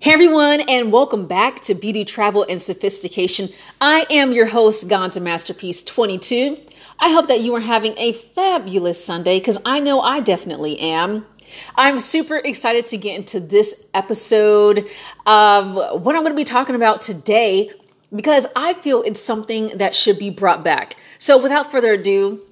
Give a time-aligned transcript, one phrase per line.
[0.00, 3.48] Hey everyone, and welcome back to Beauty, Travel, and Sophistication.
[3.80, 6.56] I am your host, Gonza Masterpiece 22.
[7.00, 11.26] I hope that you are having a fabulous Sunday because I know I definitely am.
[11.74, 14.86] I'm super excited to get into this episode
[15.26, 17.72] of what I'm going to be talking about today
[18.14, 20.94] because I feel it's something that should be brought back.
[21.18, 22.46] So, without further ado,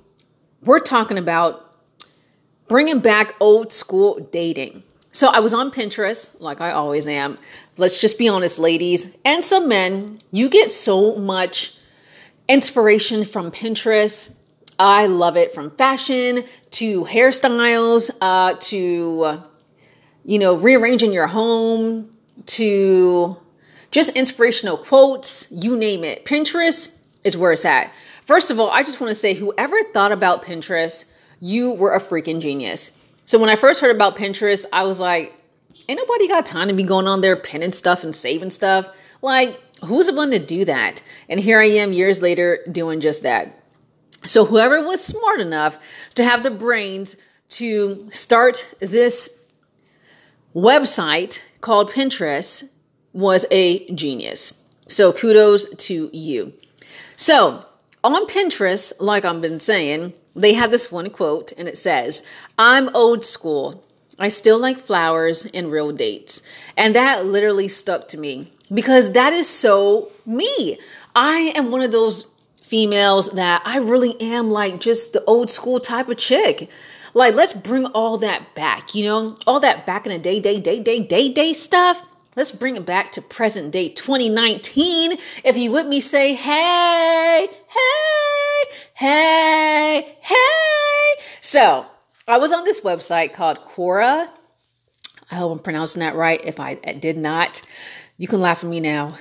[0.64, 1.76] we're talking about
[2.66, 4.82] bringing back old school dating.
[5.16, 7.38] So I was on Pinterest, like I always am.
[7.78, 11.74] Let's just be honest, ladies, and some men, you get so much
[12.50, 14.36] inspiration from Pinterest.
[14.78, 19.42] I love it from fashion to hairstyles uh, to,
[20.26, 22.10] you know, rearranging your home
[22.44, 23.38] to
[23.90, 26.26] just inspirational quotes, you name it.
[26.26, 27.90] Pinterest is where it's at.
[28.26, 31.06] First of all, I just want to say whoever thought about Pinterest,
[31.40, 32.90] you were a freaking genius
[33.26, 35.34] so when I first heard about Pinterest, I was like,
[35.88, 38.88] ain't nobody got time to be going on there pinning stuff and saving stuff.
[39.20, 41.02] Like, who's the one to do that?
[41.28, 43.52] And here I am years later doing just that.
[44.22, 45.78] So whoever was smart enough
[46.14, 47.16] to have the brains
[47.50, 49.28] to start this
[50.54, 52.64] website called Pinterest
[53.12, 54.62] was a genius.
[54.88, 56.52] So kudos to you.
[57.16, 57.64] So
[58.04, 62.22] on Pinterest, like I've been saying, they have this one quote and it says,
[62.58, 63.82] I'm old school.
[64.18, 66.42] I still like flowers and real dates.
[66.76, 70.78] And that literally stuck to me because that is so me.
[71.14, 72.26] I am one of those
[72.62, 76.70] females that I really am like just the old school type of chick.
[77.14, 80.60] Like, let's bring all that back, you know, all that back in the day, day,
[80.60, 82.02] day, day, day, day stuff.
[82.34, 85.16] Let's bring it back to present day 2019.
[85.42, 88.05] If you with me, say, hey, hey,
[88.96, 91.22] hey, hey.
[91.42, 91.84] So
[92.26, 94.30] I was on this website called Quora.
[95.30, 96.40] I hope I'm pronouncing that right.
[96.44, 97.60] If I did not,
[98.16, 99.12] you can laugh at me now.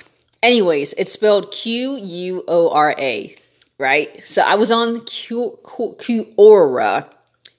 [0.41, 3.35] Anyways, it's spelled Q U O R A,
[3.77, 4.23] right?
[4.25, 5.59] So I was on Q,
[6.00, 7.09] Q, Quora.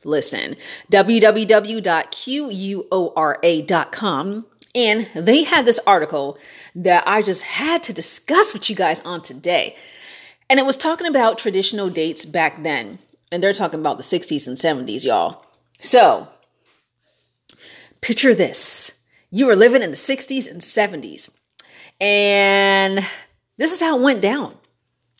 [0.04, 0.56] Listen,
[0.90, 1.26] www.quora.com
[4.74, 6.38] and they had this article
[6.76, 9.76] that I just had to discuss with you guys on today.
[10.48, 12.98] And it was talking about traditional dates back then.
[13.32, 15.44] And they're talking about the 60s and 70s, y'all.
[15.78, 16.28] So,
[18.00, 18.96] picture this
[19.30, 21.36] you were living in the 60s and 70s.
[22.00, 23.04] And
[23.56, 24.54] this is how it went down.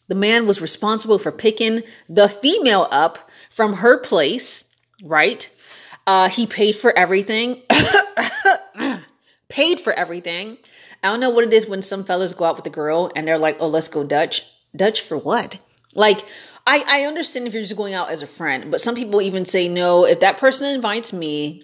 [0.09, 4.72] The man was responsible for picking the female up from her place,
[5.03, 5.50] right?
[6.06, 7.62] Uh, he paid for everything.
[9.48, 10.56] paid for everything.
[11.03, 13.26] I don't know what it is when some fellas go out with a girl and
[13.26, 14.44] they're like, oh, let's go Dutch.
[14.76, 15.59] Dutch for what?
[15.94, 16.25] Like,
[16.66, 19.47] I, I understand if you're just going out as a friend, but some people even
[19.47, 21.62] say, no, if that person invites me,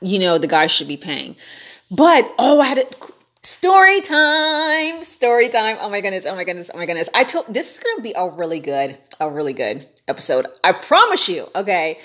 [0.00, 1.36] you know, the guy should be paying.
[1.90, 2.86] But, oh, I had a
[3.42, 5.76] story time, story time.
[5.80, 7.10] Oh my goodness, oh my goodness, oh my goodness.
[7.14, 10.46] I told this is going to be a really good, a really good episode.
[10.62, 11.48] I promise you.
[11.54, 11.98] Okay.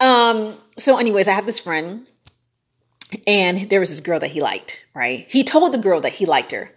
[0.00, 2.06] Um, so anyways, I have this friend
[3.26, 5.26] and there was this girl that he liked, right?
[5.28, 6.68] He told the girl that he liked her.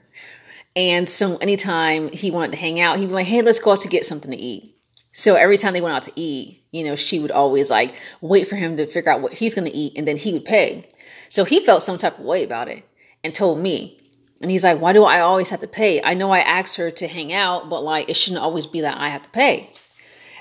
[0.78, 3.80] And so anytime he wanted to hang out, he'd be like, hey, let's go out
[3.80, 4.76] to get something to eat.
[5.12, 8.46] So every time they went out to eat, you know, she would always like wait
[8.46, 10.88] for him to figure out what he's going to eat and then he would pay.
[11.30, 12.84] So he felt some type of way about it
[13.24, 14.00] and told me.
[14.40, 16.00] And he's like, why do I always have to pay?
[16.04, 19.00] I know I asked her to hang out, but like it shouldn't always be that
[19.00, 19.68] I have to pay.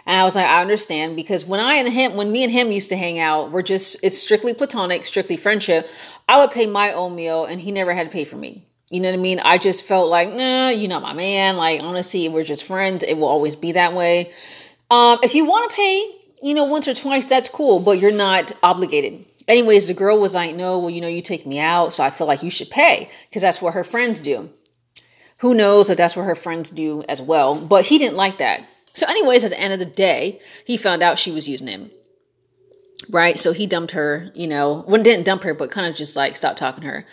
[0.05, 2.73] And I was like, I understand because when I and him, when me and him
[2.73, 5.89] used to hang out, we're just, it's strictly platonic, strictly friendship.
[6.29, 8.67] I would pay my own meal and he never had to pay for me.
[8.91, 9.41] You know what I mean?
[9.41, 11.57] I just felt like, nah, you're not my man.
[11.57, 13.03] Like, honestly, we're just friends.
[13.03, 14.33] It will always be that way.
[14.91, 16.11] Um, if you want to pay,
[16.43, 19.27] you know, once or twice, that's cool, but you're not obligated.
[19.49, 22.11] Anyways, the girl was like, no, well, you know, you take me out, so I
[22.11, 24.51] feel like you should pay because that's what her friends do.
[25.39, 28.65] Who knows if that's what her friends do as well, but he didn't like that.
[28.95, 31.91] So, anyways, at the end of the day, he found out she was using him.
[33.11, 33.39] Right?
[33.39, 36.35] So he dumped her, you know, when didn't dump her, but kind of just like
[36.35, 37.07] stopped talking to her.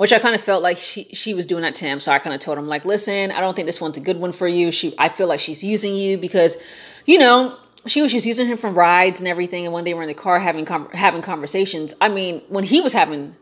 [0.00, 2.00] Which I kind of felt like she she was doing that to him.
[2.00, 4.16] So I kind of told him, like, listen, I don't think this one's a good
[4.16, 4.72] one for you.
[4.72, 6.56] She I feel like she's using you because,
[7.04, 7.54] you know,
[7.86, 9.66] she was just using him for rides and everything.
[9.66, 12.94] And when they were in the car having having conversations, I mean, when he was
[12.94, 13.36] having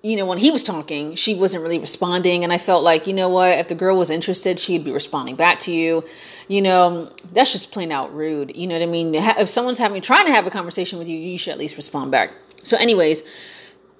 [0.00, 2.44] you know, when he was talking, she wasn't really responding.
[2.44, 5.34] And I felt like, you know what, if the girl was interested, she'd be responding
[5.34, 6.04] back to you.
[6.46, 8.54] You know, that's just plain out rude.
[8.56, 9.12] You know what I mean?
[9.12, 12.12] If someone's having, trying to have a conversation with you, you should at least respond
[12.12, 12.30] back.
[12.62, 13.24] So, anyways,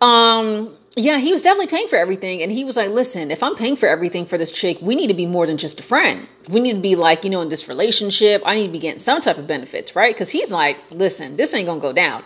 [0.01, 2.43] um, yeah, he was definitely paying for everything.
[2.43, 5.09] And he was like, listen, if I'm paying for everything for this chick, we need
[5.09, 6.27] to be more than just a friend.
[6.49, 8.99] We need to be like, you know, in this relationship, I need to be getting
[8.99, 10.15] some type of benefits, right?
[10.15, 12.25] Because he's like, listen, this ain't going to go down.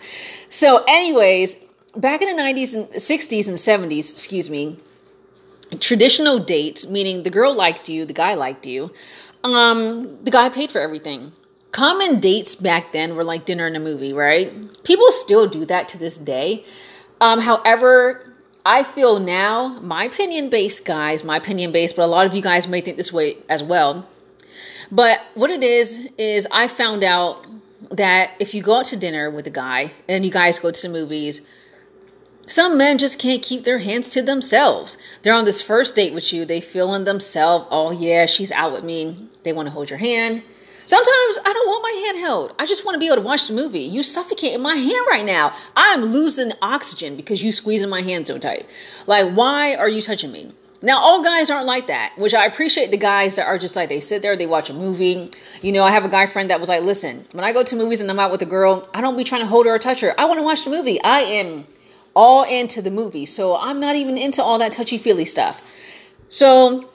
[0.49, 1.57] So, anyways,
[1.97, 4.79] back in the 90s and 60s and 70s, excuse me,
[5.81, 8.89] traditional dates, meaning the girl liked you, the guy liked you,
[9.43, 11.33] um, the guy paid for everything.
[11.73, 14.53] Common dates back then were like dinner and a movie, right?
[14.85, 16.65] People still do that to this day.
[17.19, 18.30] Um, however,
[18.65, 22.41] I feel now, my opinion based, guys, my opinion based, but a lot of you
[22.41, 24.07] guys may think this way as well.
[24.91, 27.45] But what it is, is I found out
[27.89, 30.81] that if you go out to dinner with a guy and you guys go to
[30.81, 31.41] the movies,
[32.45, 34.97] some men just can't keep their hands to themselves.
[35.21, 36.45] They're on this first date with you.
[36.45, 39.29] They feel in themselves, oh yeah, she's out with me.
[39.43, 40.43] They want to hold your hand.
[40.91, 42.53] Sometimes I don't want my hand held.
[42.59, 43.79] I just want to be able to watch the movie.
[43.79, 45.53] You suffocate in my hand right now.
[45.73, 48.65] I'm losing oxygen because you squeezing my hand so tight.
[49.07, 50.51] Like, why are you touching me?
[50.81, 53.87] Now, all guys aren't like that, which I appreciate the guys that are just like
[53.87, 55.29] they sit there, they watch a movie.
[55.61, 57.75] You know, I have a guy friend that was like, listen, when I go to
[57.77, 59.79] movies and I'm out with a girl, I don't be trying to hold her or
[59.79, 60.13] touch her.
[60.19, 61.01] I want to watch the movie.
[61.01, 61.67] I am
[62.17, 63.25] all into the movie.
[63.25, 65.65] So I'm not even into all that touchy feely stuff.
[66.27, 66.90] So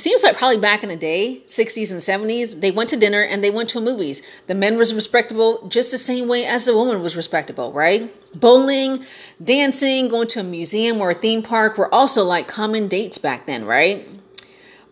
[0.00, 3.42] seems like probably back in the day, 60s and 70s, they went to dinner and
[3.42, 4.22] they went to movies.
[4.46, 8.14] The men was respectable just the same way as the woman was respectable, right?
[8.38, 9.04] Bowling,
[9.42, 13.46] dancing, going to a museum or a theme park were also like common dates back
[13.46, 14.06] then, right?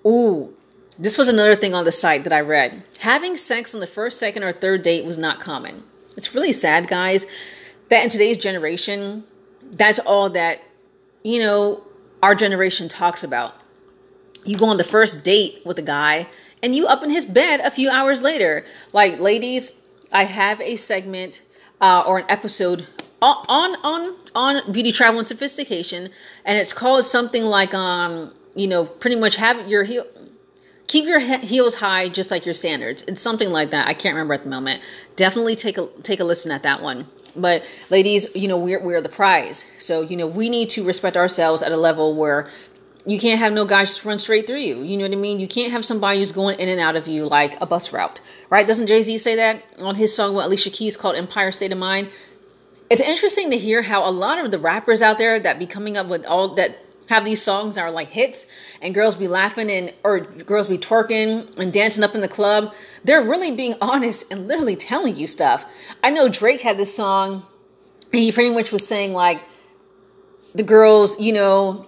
[0.07, 0.55] Ooh,
[0.99, 2.83] this was another thing on the site that I read.
[3.01, 5.83] Having sex on the first, second, or third date was not common.
[6.17, 7.27] It's really sad, guys,
[7.91, 9.25] that in today's generation,
[9.63, 10.61] that's all that,
[11.23, 11.83] you know,
[12.23, 13.55] our generation talks about
[14.47, 16.27] you go on the first date with a guy
[16.63, 18.65] and you up in his bed a few hours later.
[18.93, 19.73] Like, ladies,
[20.13, 21.43] I have a segment
[21.81, 22.87] uh, or an episode
[23.23, 26.11] on on on beauty travel and sophistication,
[26.45, 30.05] and it's called something like um you know pretty much have your heel
[30.87, 33.03] keep your heels high just like your standards.
[33.03, 33.89] It's something like that.
[33.89, 34.83] I can't remember at the moment.
[35.17, 37.07] Definitely take a take a listen at that one.
[37.35, 41.17] But ladies, you know we're we're the prize, so you know we need to respect
[41.17, 42.49] ourselves at a level where
[43.07, 44.83] you can't have no guy just run straight through you.
[44.83, 45.39] You know what I mean?
[45.39, 48.21] You can't have somebody just going in and out of you like a bus route,
[48.51, 48.67] right?
[48.67, 51.79] Doesn't Jay Z say that on his song with Alicia Keys called Empire State of
[51.79, 52.09] Mind?
[52.91, 55.97] It's interesting to hear how a lot of the rappers out there that be coming
[55.97, 58.47] up with all that have these songs that are like hits
[58.83, 62.75] and girls be laughing and or girls be twerking and dancing up in the club
[63.05, 65.65] they're really being honest and literally telling you stuff
[66.03, 67.47] i know drake had this song
[68.13, 69.41] and he pretty much was saying like
[70.57, 71.87] the girls you know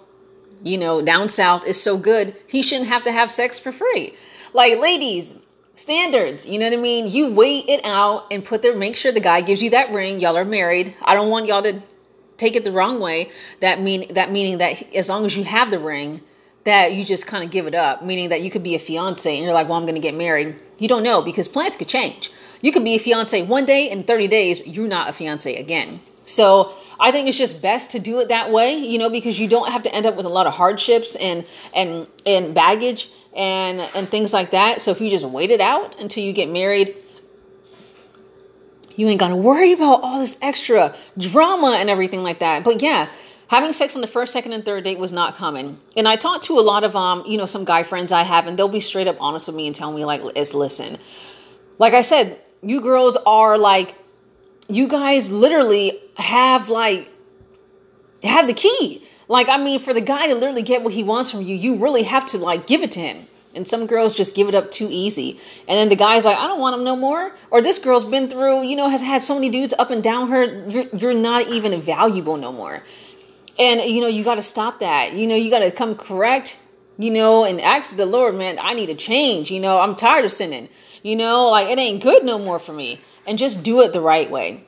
[0.63, 4.15] you know, down south is so good, he shouldn't have to have sex for free.
[4.53, 5.39] Like, ladies,
[5.77, 7.07] standards, you know what I mean?
[7.07, 10.21] You wait it out and put there, make sure the guy gives you that ring.
[10.21, 10.95] Y'all are married.
[11.03, 11.81] I don't want y'all to
[12.37, 13.31] take it the wrong way.
[13.61, 16.23] That mean that meaning that as long as you have the ring,
[16.65, 19.35] that you just kind of give it up, meaning that you could be a fiance
[19.35, 20.63] and you're like, well, I'm going to get married.
[20.79, 22.31] You don't know because plans could change.
[22.61, 26.01] You could be a fiance one day and 30 days, you're not a fiance again.
[26.25, 29.49] So I think it's just best to do it that way, you know, because you
[29.49, 33.81] don't have to end up with a lot of hardships and and and baggage and
[33.95, 34.81] and things like that.
[34.81, 36.95] So if you just wait it out until you get married,
[38.97, 42.65] you ain't to worry about all this extra drama and everything like that.
[42.65, 43.09] But yeah,
[43.47, 45.79] having sex on the first, second, and third date was not common.
[45.97, 48.49] And I talked to a lot of um, you know, some guy friends I have,
[48.49, 50.99] and they'll be straight up honest with me and tell me like, "Is listen."
[51.79, 53.95] Like I said, you girls are like
[54.69, 57.11] you guys literally have like
[58.23, 59.03] have the key.
[59.27, 61.77] Like I mean, for the guy to literally get what he wants from you, you
[61.77, 63.27] really have to like give it to him.
[63.55, 65.41] And some girls just give it up too easy.
[65.67, 67.35] And then the guy's like, I don't want him no more.
[67.51, 70.29] Or this girl's been through, you know, has had so many dudes up and down
[70.29, 70.69] her.
[70.69, 72.83] You're, you're not even valuable no more.
[73.59, 75.15] And, you know, you got to stop that.
[75.15, 76.61] You know, you got to come correct,
[76.99, 79.51] you know, and ask the Lord, man, I need a change.
[79.51, 80.69] You know, I'm tired of sinning.
[81.03, 84.01] You know, like it ain't good no more for me and just do it the
[84.01, 84.65] right way.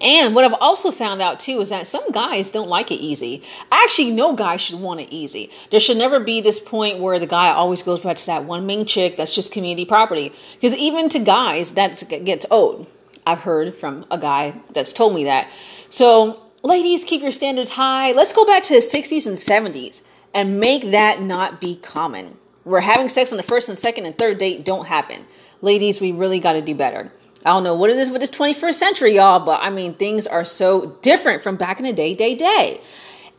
[0.00, 3.42] And what I've also found out too is that some guys don't like it easy.
[3.72, 5.50] Actually, no guy should want it easy.
[5.70, 8.66] There should never be this point where the guy always goes back to that one
[8.66, 10.32] main chick that's just community property.
[10.54, 12.86] Because even to guys, that gets old.
[13.26, 15.48] I've heard from a guy that's told me that.
[15.88, 18.12] So, ladies, keep your standards high.
[18.12, 20.02] Let's go back to the 60s and 70s
[20.34, 22.36] and make that not be common.
[22.64, 25.24] Where having sex on the first and second and third date don't happen.
[25.62, 27.10] Ladies, we really got to do better.
[27.46, 30.26] I don't know what it is with this 21st century, y'all, but I mean, things
[30.26, 32.80] are so different from back in the day, day, day.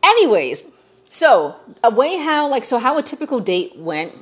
[0.02, 0.64] Anyways,
[1.10, 4.14] so a way how, like, so how a typical date went,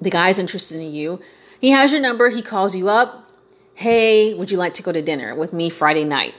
[0.00, 1.20] the guy's interested in you.
[1.60, 3.30] He has your number, he calls you up.
[3.74, 6.34] Hey, would you like to go to dinner with me Friday night?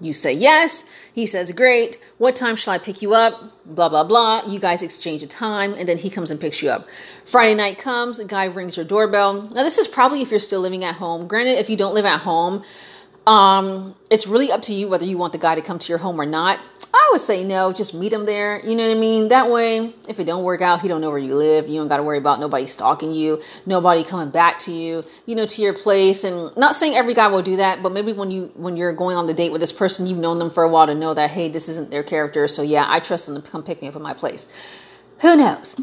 [0.00, 0.84] You say yes.
[1.12, 1.98] He says, Great.
[2.18, 3.64] What time shall I pick you up?
[3.66, 4.42] Blah, blah, blah.
[4.46, 6.88] You guys exchange a time, and then he comes and picks you up.
[7.26, 9.42] Friday night comes, a guy rings your doorbell.
[9.42, 11.26] Now, this is probably if you're still living at home.
[11.26, 12.64] Granted, if you don't live at home,
[13.26, 15.98] um, it's really up to you whether you want the guy to come to your
[15.98, 16.58] home or not.
[16.92, 18.60] I would say no, just meet him there.
[18.66, 19.28] You know what I mean?
[19.28, 21.68] That way, if it don't work out, he don't know where you live.
[21.68, 25.36] You don't got to worry about nobody stalking you, nobody coming back to you, you
[25.36, 26.24] know, to your place.
[26.24, 29.16] And not saying every guy will do that, but maybe when you when you're going
[29.16, 31.30] on the date with this person, you've known them for a while to know that
[31.30, 32.48] hey, this isn't their character.
[32.48, 34.48] So yeah, I trust them to come pick me up at my place.
[35.20, 35.76] Who knows?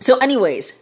[0.00, 0.72] So, anyways,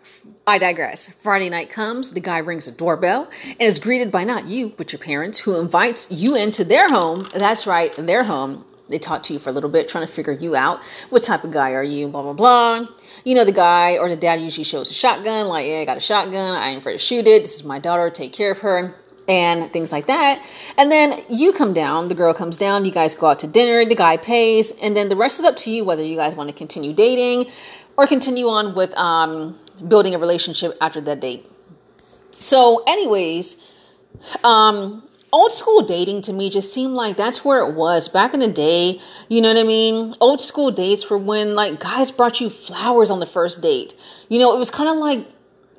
[0.47, 1.13] I digress.
[1.13, 4.93] Friday night comes, the guy rings a doorbell and is greeted by not you, but
[4.93, 7.27] your parents, who invites you into their home.
[7.35, 8.65] That's right, their home.
[8.89, 10.81] They talk to you for a little bit, trying to figure you out.
[11.11, 12.09] What type of guy are you?
[12.09, 12.87] Blah, blah, blah.
[13.25, 15.97] You know, the guy or the dad usually shows a shotgun, like, yeah, I got
[15.97, 16.55] a shotgun.
[16.55, 17.43] I ain't afraid to shoot it.
[17.43, 18.09] This is my daughter.
[18.11, 18.95] Take care of her.
[19.29, 20.43] And things like that.
[20.79, 23.85] And then you come down, the girl comes down, you guys go out to dinner,
[23.85, 26.49] the guy pays, and then the rest is up to you whether you guys want
[26.49, 27.45] to continue dating
[27.99, 31.45] or continue on with um, building a relationship after that date.
[32.31, 33.57] So, anyways,
[34.45, 38.41] um, old school dating to me just seemed like that's where it was back in
[38.41, 39.01] the day.
[39.29, 40.15] You know what I mean?
[40.21, 43.95] Old school dates were when like guys brought you flowers on the first date.
[44.29, 45.27] You know, it was kind of like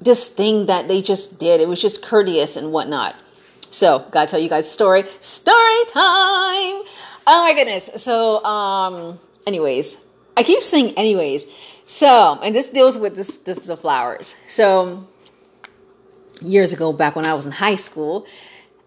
[0.02, 1.62] this thing that they just did.
[1.62, 3.16] It was just courteous and whatnot.
[3.72, 5.04] So, gotta tell you guys a story.
[5.20, 6.82] Story time!
[7.28, 7.90] Oh my goodness.
[7.98, 10.02] So, um, anyways,
[10.36, 11.46] I keep saying anyways.
[11.86, 14.36] So, and this deals with this, the, the flowers.
[14.48, 15.08] So,
[16.42, 18.26] years ago, back when I was in high school,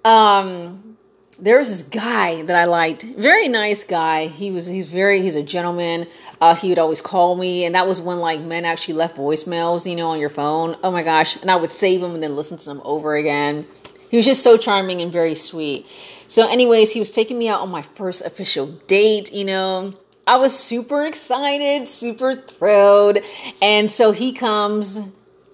[0.04, 0.97] um,
[1.38, 3.02] there was this guy that I liked.
[3.02, 4.26] Very nice guy.
[4.26, 6.06] He was he's very he's a gentleman.
[6.40, 9.88] Uh, he would always call me, and that was when like men actually left voicemails,
[9.88, 10.76] you know, on your phone.
[10.82, 11.37] Oh my gosh!
[11.40, 13.66] And I would save them and then listen to them over again.
[14.11, 15.87] He was just so charming and very sweet.
[16.28, 19.32] So, anyways, he was taking me out on my first official date.
[19.32, 19.92] You know,
[20.26, 23.18] I was super excited, super thrilled,
[23.61, 25.00] and so he comes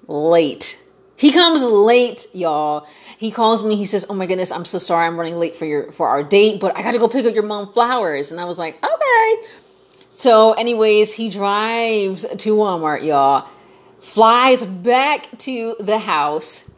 [0.07, 0.83] late.
[1.19, 2.87] He comes late, y'all.
[3.19, 3.75] He calls me.
[3.75, 5.05] He says, "Oh my goodness, I'm so sorry.
[5.05, 7.35] I'm running late for your for our date, but I got to go pick up
[7.35, 9.35] your mom flowers." And I was like, "Okay."
[10.11, 13.49] So, anyways, he drives to Walmart, y'all.
[13.99, 16.71] Flies back to the house,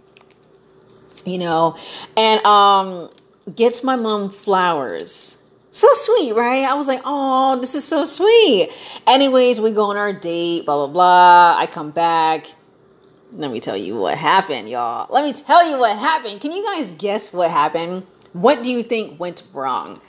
[1.26, 1.76] you know,
[2.16, 3.10] and um
[3.54, 5.36] gets my mom flowers.
[5.70, 6.64] So sweet, right?
[6.64, 8.70] I was like, "Oh, this is so sweet."
[9.06, 11.56] Anyways, we go on our date, blah blah blah.
[11.58, 12.46] I come back
[13.32, 15.06] let me tell you what happened, y'all.
[15.10, 16.40] Let me tell you what happened.
[16.40, 18.06] Can you guys guess what happened?
[18.32, 20.00] What do you think went wrong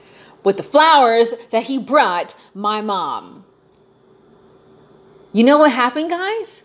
[0.43, 3.45] with the flowers that he brought my mom?
[5.33, 6.63] You know what happened, guys?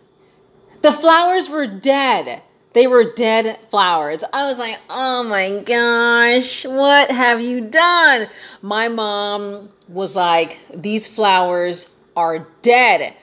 [0.83, 2.43] The flowers were dead.
[2.73, 4.23] They were dead flowers.
[4.33, 8.29] I was like, oh my gosh, what have you done?
[8.61, 13.15] My mom was like, these flowers are dead.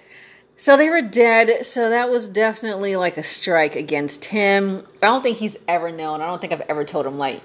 [0.64, 1.66] So they were dead.
[1.66, 4.88] So that was definitely like a strike against him.
[5.02, 6.22] I don't think he's ever known.
[6.22, 7.42] I don't think I've ever told him, like,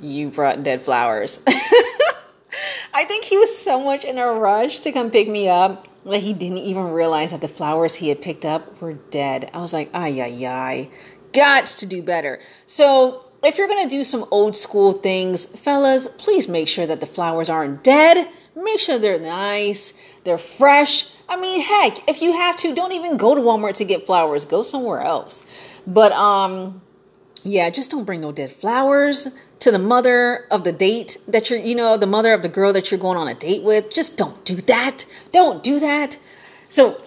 [0.00, 1.44] you brought dead flowers.
[2.92, 6.18] I think he was so much in a rush to come pick me up that
[6.18, 9.48] he didn't even realize that the flowers he had picked up were dead.
[9.54, 10.90] I was like, ay, ay, ay.
[11.32, 12.40] Gots to do better.
[12.66, 16.98] So if you're going to do some old school things, fellas, please make sure that
[16.98, 18.28] the flowers aren't dead.
[18.66, 19.94] Make sure they're nice,
[20.24, 23.84] they're fresh, I mean, heck, if you have to, don't even go to Walmart to
[23.84, 24.44] get flowers.
[24.44, 25.46] Go somewhere else.
[25.86, 26.82] But um
[27.42, 29.28] yeah, just don't bring no dead flowers
[29.60, 32.72] to the mother of the date that you're, you know, the mother of the girl
[32.72, 33.94] that you're going on a date with.
[33.94, 35.06] Just don't do that.
[35.30, 36.18] Don't do that.
[36.68, 37.00] So,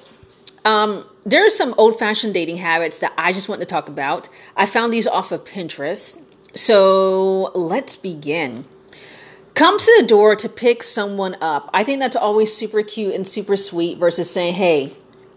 [0.63, 4.29] um, there are some old fashioned dating habits that I just want to talk about.
[4.55, 6.21] I found these off of Pinterest.
[6.55, 8.63] So, let's begin
[9.53, 11.69] come to the door to pick someone up.
[11.73, 14.91] I think that's always super cute and super sweet versus saying, hey,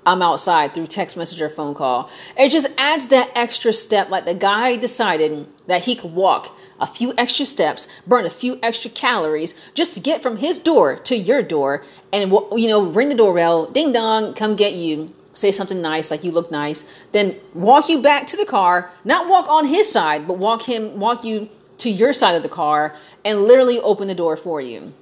[0.04, 2.11] I'm outside through text message or phone call.
[2.37, 4.11] It just adds that extra step.
[4.11, 8.59] Like the guy decided that he could walk a few extra steps, burn a few
[8.62, 13.09] extra calories just to get from his door to your door and, you know, ring
[13.09, 15.12] the doorbell, ding dong, come get you.
[15.35, 19.31] Say something nice, like you look nice, then walk you back to the car, not
[19.31, 21.49] walk on his side, but walk him, walk you
[21.83, 24.93] to your side of the car and literally open the door for you.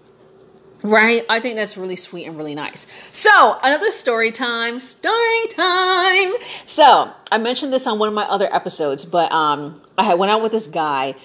[0.83, 1.23] Right?
[1.29, 2.87] I think that's really sweet and really nice.
[3.13, 4.81] So, another story time.
[4.81, 6.33] Story time.
[6.67, 10.33] So, I mentioned this on one of my other episodes, but um, I had went
[10.33, 11.17] out with this guy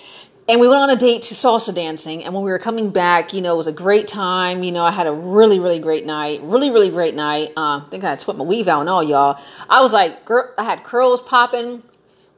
[0.48, 2.24] and we went on a date to salsa dancing.
[2.24, 4.64] And when we were coming back, you know, it was a great time.
[4.64, 6.42] You know, I had a really, really great night.
[6.44, 7.50] Really, really great night.
[7.58, 9.40] Uh, I think I had swept my weave out and all, y'all.
[9.70, 11.82] I was like, girl, I had curls popping.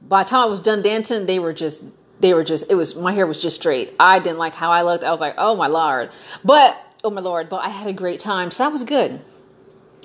[0.01, 1.83] By the time I was done dancing, they were just
[2.21, 4.81] they were just it was my hair was just straight i didn't like how i
[4.83, 6.09] looked i was like oh my lord
[6.45, 9.19] but oh my lord but i had a great time so that was good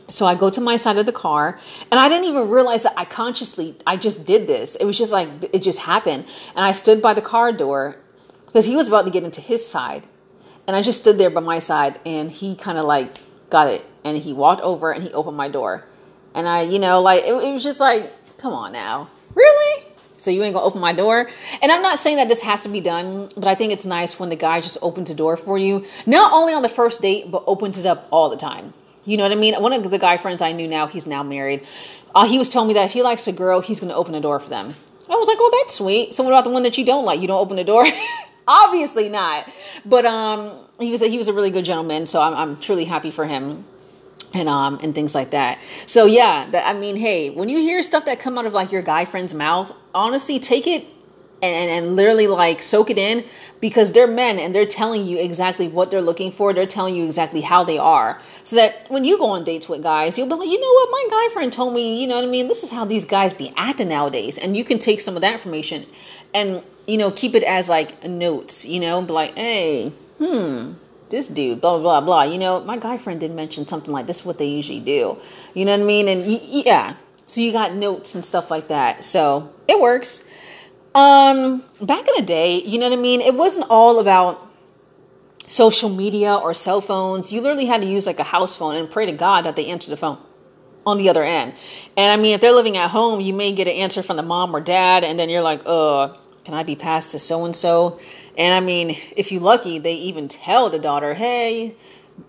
[0.09, 1.59] so i go to my side of the car
[1.91, 5.13] and i didn't even realize that i consciously i just did this it was just
[5.13, 6.25] like it just happened
[6.57, 7.97] and i stood by the car door
[8.47, 10.07] because he was about to get into his side
[10.67, 13.11] And I just stood there by my side and he kind of like
[13.51, 13.85] got it.
[14.05, 15.83] And he walked over and he opened my door.
[16.35, 19.09] And I, you know, like, it, it was just like, come on now.
[19.35, 19.72] Really?
[20.23, 21.29] So you ain't gonna open my door?
[21.61, 24.21] And I'm not saying that this has to be done, but I think it's nice
[24.21, 25.85] when the guy just opens the door for you.
[26.07, 28.73] Not only on the first date, but opens it up all the time.
[29.05, 29.61] You know what I mean?
[29.61, 31.67] One of the guy friends I knew now, he's now married.
[32.15, 34.21] Uh, he was telling me that if he likes a girl, he's gonna open the
[34.21, 34.75] door for them.
[35.11, 36.15] I was like, oh, that's sweet.
[36.15, 37.21] So what about the one that you don't like?
[37.21, 37.85] You don't open the door?
[38.47, 39.49] Obviously not.
[39.85, 42.85] But um, he was a, he was a really good gentleman, so I'm, I'm truly
[42.85, 43.65] happy for him
[44.35, 45.59] and um and things like that.
[45.87, 48.73] So yeah, that, I mean, hey, when you hear stuff that come out of like
[48.73, 50.85] your guy friend's mouth, honestly, take it
[51.43, 53.25] and, and literally like soak it in
[53.61, 56.53] because they're men and they're telling you exactly what they're looking for.
[56.53, 58.21] They're telling you exactly how they are.
[58.45, 60.89] So that when you go on dates with guys, you'll be like, you know what,
[60.91, 62.49] my guy friend told me, you know what I mean?
[62.49, 64.39] This is how these guys be acting nowadays.
[64.39, 65.87] And you can take some of that information
[66.35, 70.73] and, you know, keep it as like notes, you know, be like, hey, hmm,
[71.11, 74.21] this dude, blah, blah, blah, You know, my guy friend did mention something like this
[74.21, 75.19] is what they usually do.
[75.55, 76.09] You know what I mean?
[76.09, 76.95] And yeah,
[77.33, 79.05] so you got notes and stuff like that.
[79.05, 80.23] So it works.
[80.95, 83.23] Um, back in the day, you know what I mean?
[83.23, 84.47] It wasn't all about
[85.49, 87.33] social media or cell phones.
[87.33, 89.69] You literally had to use like a house phone and pray to God that they
[89.69, 90.19] answer the phone
[90.85, 91.55] on the other end.
[91.97, 94.23] And I mean, if they're living at home, you may get an answer from the
[94.23, 97.57] mom or dad, and then you're like, uh, can I be passed to so and
[97.57, 97.99] so?
[98.37, 101.77] And I mean, if you're lucky, they even tell the daughter, hey,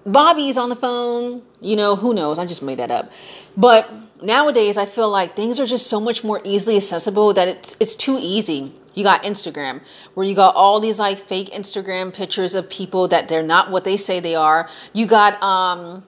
[0.06, 1.42] Bobby's on the phone.
[1.60, 2.40] You know, who knows?
[2.40, 3.12] I just made that up.
[3.58, 3.90] But
[4.24, 7.96] nowadays I feel like things are just so much more easily accessible that it's it's
[7.96, 8.74] too easy.
[8.96, 9.82] You got Instagram,
[10.14, 13.84] where you got all these like fake Instagram pictures of people that they're not what
[13.84, 14.70] they say they are.
[14.94, 16.04] You got um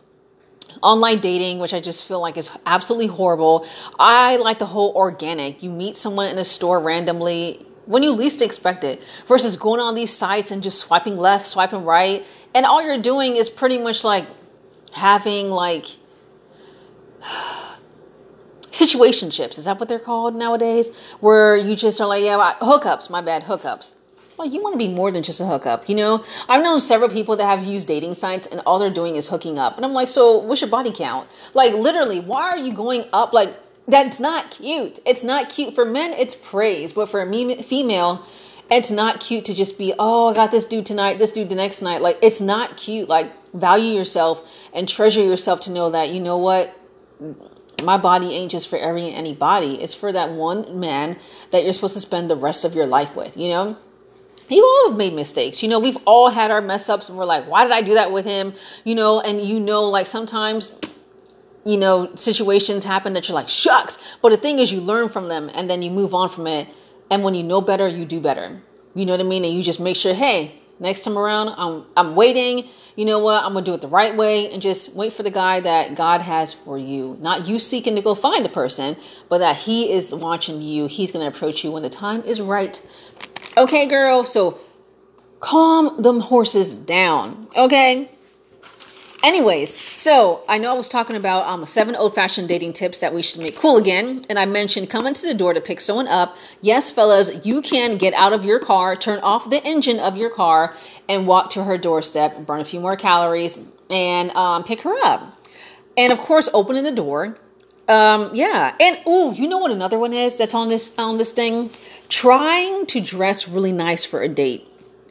[0.82, 3.68] online dating, which I just feel like is absolutely horrible.
[4.00, 5.64] I like the whole organic.
[5.64, 9.96] You meet someone in a store randomly when you least expect it versus going on
[9.96, 12.24] these sites and just swiping left, swiping right.
[12.54, 14.26] And all you're doing is pretty much like
[14.94, 15.86] having like
[18.76, 19.58] situationships.
[19.58, 20.96] Is that what they're called nowadays?
[21.22, 23.10] Where you just are like, yeah, hookups.
[23.10, 23.96] My bad, hookups.
[24.38, 26.26] Well, you want to be more than just a hookup, you know?
[26.50, 29.58] I've known several people that have used dating sites and all they're doing is hooking
[29.58, 29.78] up.
[29.78, 31.30] And I'm like, so what's your body count?
[31.54, 33.32] Like, literally, why are you going up?
[33.32, 33.56] Like,
[33.88, 35.00] that's not cute.
[35.06, 35.74] It's not cute.
[35.74, 36.92] For men, it's praise.
[36.92, 38.26] But for a female,
[38.70, 41.56] it's not cute to just be, oh, I got this dude tonight, this dude the
[41.56, 42.02] next night.
[42.02, 43.08] Like, it's not cute.
[43.08, 46.76] Like, value yourself and treasure yourself to know that, you know what?
[47.84, 49.82] My body ain't just for every and anybody.
[49.82, 51.18] It's for that one man
[51.52, 53.78] that you're supposed to spend the rest of your life with, you know?
[54.48, 55.64] You all have made mistakes.
[55.64, 57.96] You know, we've all had our mess ups and we're like, why did I do
[57.96, 58.54] that with him?
[58.84, 60.80] You know, and you know, like sometimes,
[61.66, 63.98] you know, situations happen that you're like, shucks.
[64.22, 66.68] But the thing is, you learn from them and then you move on from it.
[67.10, 68.62] And when you know better, you do better.
[68.94, 69.44] You know what I mean?
[69.44, 73.44] And you just make sure, hey, next time around, I'm, I'm waiting you know what,
[73.44, 76.22] I'm to do it the right way and just wait for the guy that God
[76.22, 77.18] has for you.
[77.20, 78.96] Not you seeking to go find the person,
[79.28, 80.88] but that He is watching you.
[80.88, 82.82] He's to approach you when the time is right.
[83.58, 84.60] Okay, girl, so
[85.42, 88.10] calm them horses down, okay?
[89.26, 93.12] Anyways, so I know I was talking about um, seven old fashioned dating tips that
[93.12, 94.24] we should make cool again.
[94.30, 96.38] And I mentioned coming to the door to pick someone up.
[96.62, 100.30] Yes, fellas, you can get out of your car, turn off the engine of your
[100.30, 100.78] car,
[101.10, 103.58] and walk to her doorstep, burn a few more calories,
[103.90, 105.36] and um, pick her up.
[105.98, 107.36] And of course, opening the door.
[107.88, 108.76] Um, yeah.
[108.80, 111.72] And oh, you know what another one is that's on this on this thing?
[112.10, 114.68] Trying to dress really nice for a date.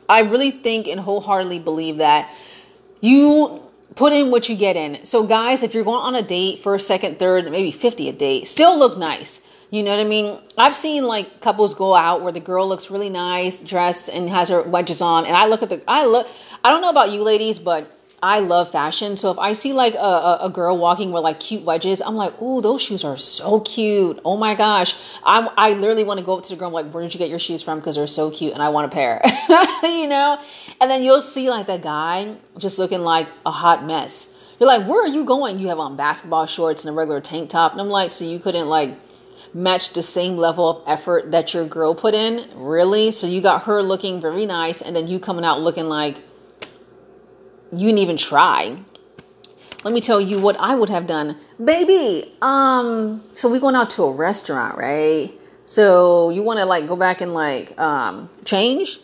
[0.09, 2.33] I really think and wholeheartedly believe that
[3.01, 3.64] you
[3.97, 5.05] put in what you get in.
[5.05, 8.49] So, guys, if you're going on a date, first, second, third, maybe 50 a date,
[8.49, 9.47] still look nice.
[9.71, 10.39] You know what I mean?
[10.57, 14.49] I've seen like couples go out where the girl looks really nice, dressed, and has
[14.49, 15.27] her wedges on.
[15.27, 16.29] And I look at the, I look,
[16.63, 17.91] I don't know about you ladies, but
[18.25, 19.19] I love fashion.
[19.19, 22.15] So if I see like a, a, a, girl walking with like cute wedges, I'm
[22.15, 24.19] like, oh, those shoes are so cute.
[24.25, 24.95] Oh my gosh.
[25.25, 27.19] I'm, I literally want to go up to the girl, I'm like, where did you
[27.19, 27.81] get your shoes from?
[27.81, 29.21] Because they're so cute and I want a pair,
[29.83, 30.41] you know?
[30.81, 34.37] And then you'll see like that guy just looking like a hot mess.
[34.59, 35.59] You're like, where are you going?
[35.59, 37.73] You have on basketball shorts and a regular tank top.
[37.73, 38.91] And I'm like, so you couldn't like
[39.53, 42.45] match the same level of effort that your girl put in?
[42.55, 43.13] Really?
[43.13, 46.17] So you got her looking very nice and then you coming out looking like,
[47.73, 48.77] you didn't even try.
[49.85, 51.37] Let me tell you what I would have done.
[51.63, 55.31] Baby, um, so we going out to a restaurant, right?
[55.67, 58.99] So you want to like go back and like um change?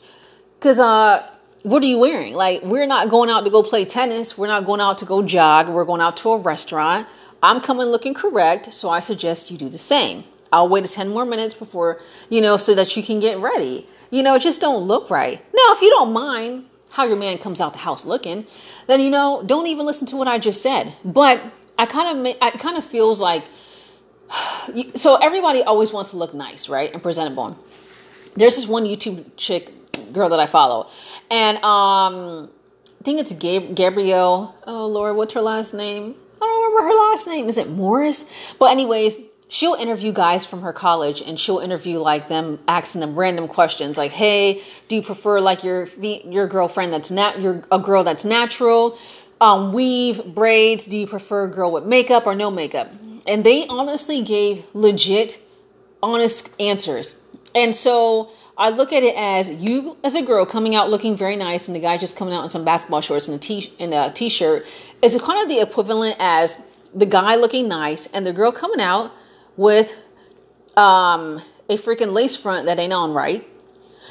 [0.61, 1.27] Cuz uh
[1.63, 2.35] what are you wearing?
[2.35, 5.23] Like we're not going out to go play tennis, we're not going out to go
[5.23, 7.09] jog, we're going out to a restaurant.
[7.43, 10.25] I'm coming looking correct, so I suggest you do the same.
[10.53, 13.87] I'll wait 10 more minutes before, you know, so that you can get ready.
[14.11, 15.39] You know, just don't look right.
[15.39, 18.47] Now, if you don't mind, how your man comes out the house looking,
[18.89, 20.93] then you know, don't even listen to what I just said.
[21.05, 21.41] But
[21.79, 23.45] I kind of, I kind of feels like,
[24.95, 27.57] so everybody always wants to look nice, right, and presentable.
[28.35, 29.73] There's this one YouTube chick
[30.13, 30.89] girl that I follow,
[31.31, 32.51] and um,
[33.01, 34.55] I think it's Gab- Gabrielle.
[34.67, 36.15] Oh Lord, what's her last name?
[36.43, 37.49] I don't remember her last name.
[37.49, 38.31] Is it Morris?
[38.59, 39.17] But anyways,
[39.51, 43.99] she'll interview guys from her college and she'll interview like them asking them random questions
[43.99, 48.25] like hey do you prefer like your your girlfriend that's not your a girl that's
[48.25, 48.97] natural
[49.41, 52.89] um, weave braids do you prefer a girl with makeup or no makeup
[53.27, 55.39] and they honestly gave legit
[56.03, 57.23] honest answers
[57.55, 61.35] and so I look at it as you as a girl coming out looking very
[61.35, 63.95] nice and the guy just coming out in some basketball shorts and a t and
[63.95, 64.67] a t-shirt
[65.01, 69.13] is kind of the equivalent as the guy looking nice and the girl coming out
[69.57, 70.05] with
[70.77, 73.47] um, a freaking lace front that ain't on right.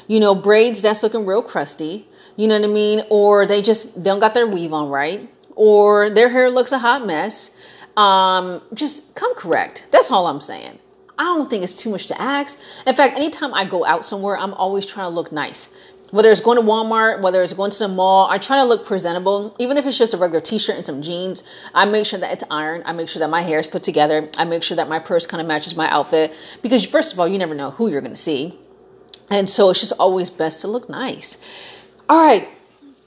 [0.08, 2.08] You know, braids that's looking real crusty.
[2.36, 3.02] You know what I mean?
[3.08, 5.28] Or they just don't got their weave on right.
[5.54, 7.56] Or their hair looks a hot mess.
[7.96, 9.86] Um, just come correct.
[9.92, 10.80] That's all I'm saying.
[11.20, 12.58] I don't think it's too much to ask.
[12.86, 15.72] In fact, anytime I go out somewhere, I'm always trying to look nice
[16.10, 18.84] whether it's going to Walmart, whether it's going to the mall, I try to look
[18.84, 19.54] presentable.
[19.58, 22.44] Even if it's just a regular t-shirt and some jeans, I make sure that it's
[22.50, 22.84] ironed.
[22.86, 24.28] I make sure that my hair is put together.
[24.36, 27.28] I make sure that my purse kind of matches my outfit because first of all,
[27.28, 28.58] you never know who you're going to see.
[29.30, 31.38] And so it's just always best to look nice.
[32.08, 32.48] All right.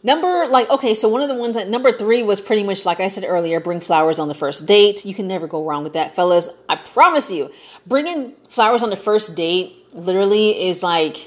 [0.06, 3.00] Number like okay, so one of the ones that number 3 was pretty much like
[3.00, 5.06] I said earlier, bring flowers on the first date.
[5.06, 6.50] You can never go wrong with that, fellas.
[6.68, 7.50] I promise you.
[7.86, 11.18] Bringing flowers on the first date literally is like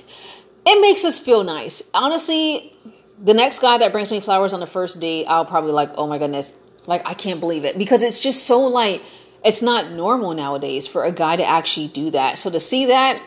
[0.66, 1.82] it makes us feel nice.
[1.94, 2.74] Honestly,
[3.18, 6.06] the next guy that brings me flowers on the first date, I'll probably like, oh
[6.06, 6.54] my goodness,
[6.86, 9.02] like I can't believe it because it's just so like
[9.44, 12.38] it's not normal nowadays for a guy to actually do that.
[12.38, 13.22] So to see that,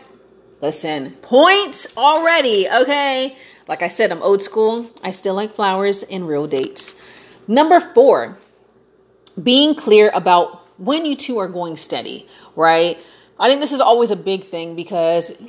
[0.62, 3.38] listen, points already, okay?
[3.68, 4.88] Like I said, I'm old school.
[5.04, 7.00] I still like flowers and real dates.
[7.48, 8.38] Number four,
[9.42, 12.98] being clear about when you two are going steady, right?
[13.40, 15.42] I think this is always a big thing because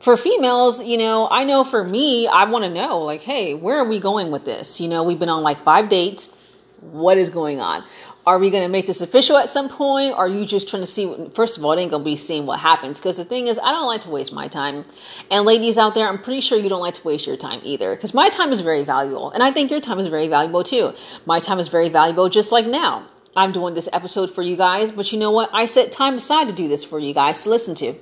[0.00, 3.78] for females, you know, I know for me, I want to know, like, hey, where
[3.78, 4.80] are we going with this?
[4.80, 6.34] You know, we've been on like five dates.
[6.80, 7.84] What is going on?
[8.26, 10.12] Are we going to make this official at some point?
[10.12, 11.06] Or are you just trying to see?
[11.06, 12.98] What, first of all, it ain't going to be seeing what happens.
[12.98, 14.84] Because the thing is, I don't like to waste my time.
[15.30, 17.94] And ladies out there, I'm pretty sure you don't like to waste your time either.
[17.94, 19.30] Because my time is very valuable.
[19.30, 20.92] And I think your time is very valuable too.
[21.24, 23.06] My time is very valuable, just like now.
[23.36, 24.90] I'm doing this episode for you guys.
[24.90, 25.50] But you know what?
[25.52, 27.94] I set time aside to do this for you guys to listen to.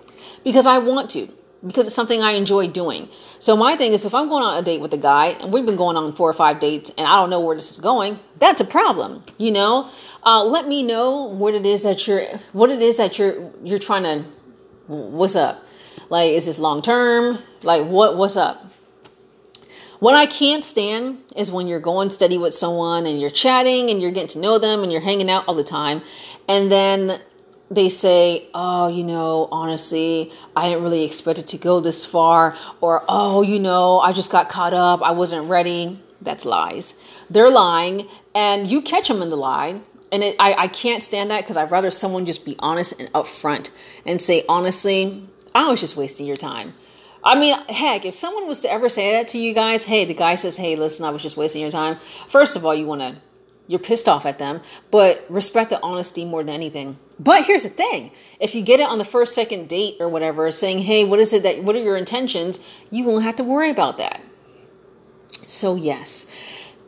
[0.44, 1.28] Because I want to
[1.66, 3.08] because it's something I enjoy doing.
[3.38, 5.64] So my thing is if I'm going on a date with a guy and we've
[5.64, 8.18] been going on four or five dates and I don't know where this is going,
[8.38, 9.22] that's a problem.
[9.38, 9.90] You know,
[10.24, 13.78] uh, let me know what it is that you're, what it is that you're, you're
[13.78, 14.24] trying to,
[14.88, 15.62] what's up?
[16.10, 17.38] Like, is this long term?
[17.62, 18.70] Like, what, what's up?
[20.04, 24.02] What I can't stand is when you're going steady with someone and you're chatting and
[24.02, 26.02] you're getting to know them and you're hanging out all the time.
[26.46, 27.18] And then
[27.70, 32.54] they say, oh, you know, honestly, I didn't really expect it to go this far,
[32.82, 35.98] or oh, you know, I just got caught up, I wasn't ready.
[36.20, 36.92] That's lies.
[37.30, 39.80] They're lying, and you catch them in the lie.
[40.12, 43.10] And it, I, I can't stand that because I'd rather someone just be honest and
[43.14, 46.74] upfront and say, honestly, I was just wasting your time.
[47.24, 50.14] I mean, heck, if someone was to ever say that to you guys, hey, the
[50.14, 51.98] guy says, hey, listen, I was just wasting your time.
[52.28, 53.16] First of all, you want to
[53.66, 54.60] you're pissed off at them,
[54.90, 56.98] but respect the honesty more than anything.
[57.18, 58.10] But here's the thing
[58.40, 61.32] if you get it on the first, second date or whatever, saying, hey, what is
[61.32, 62.60] it that, what are your intentions?
[62.90, 64.20] You won't have to worry about that.
[65.46, 66.26] So, yes.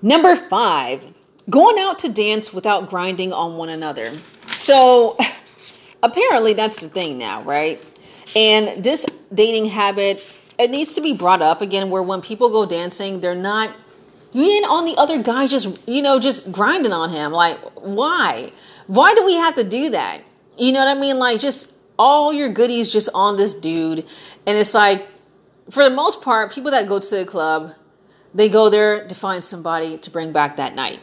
[0.02, 1.04] Number five,
[1.48, 4.12] going out to dance without grinding on one another.
[4.48, 5.16] So,
[6.02, 7.82] apparently, that's the thing now, right?
[8.36, 10.24] And this dating habit,
[10.58, 13.74] it needs to be brought up again where when people go dancing, they're not
[14.32, 17.32] you on the other guy just, you know, just grinding on him.
[17.32, 18.52] Like, why?
[18.86, 20.20] Why do we have to do that?
[20.58, 21.18] You know what I mean?
[21.18, 24.00] Like, just all your goodies just on this dude.
[24.46, 25.08] And it's like,
[25.70, 27.72] for the most part, people that go to the club,
[28.34, 31.00] they go there to find somebody to bring back that night,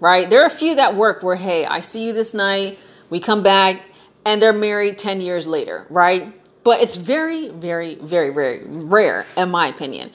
[0.00, 0.28] right?
[0.28, 3.42] There are a few that work where, hey, I see you this night, we come
[3.42, 3.80] back,
[4.26, 6.32] and they're married 10 years later, right?
[6.64, 10.10] But it's very, very, very, very rare, in my opinion.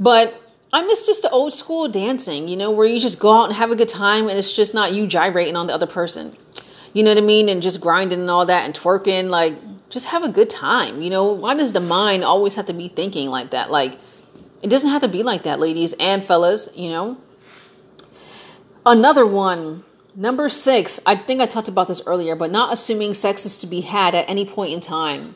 [0.00, 0.40] But
[0.72, 3.54] I miss just the old school dancing, you know, where you just go out and
[3.54, 6.36] have a good time and it's just not you gyrating on the other person.
[6.92, 7.48] You know what I mean?
[7.48, 9.28] And just grinding and all that and twerking.
[9.28, 9.54] Like,
[9.90, 11.02] just have a good time.
[11.02, 13.70] You know, why does the mind always have to be thinking like that?
[13.70, 13.98] Like,
[14.62, 17.16] it doesn't have to be like that, ladies and fellas, you know?
[18.84, 19.84] Another one,
[20.16, 23.66] number six, I think I talked about this earlier, but not assuming sex is to
[23.66, 25.34] be had at any point in time.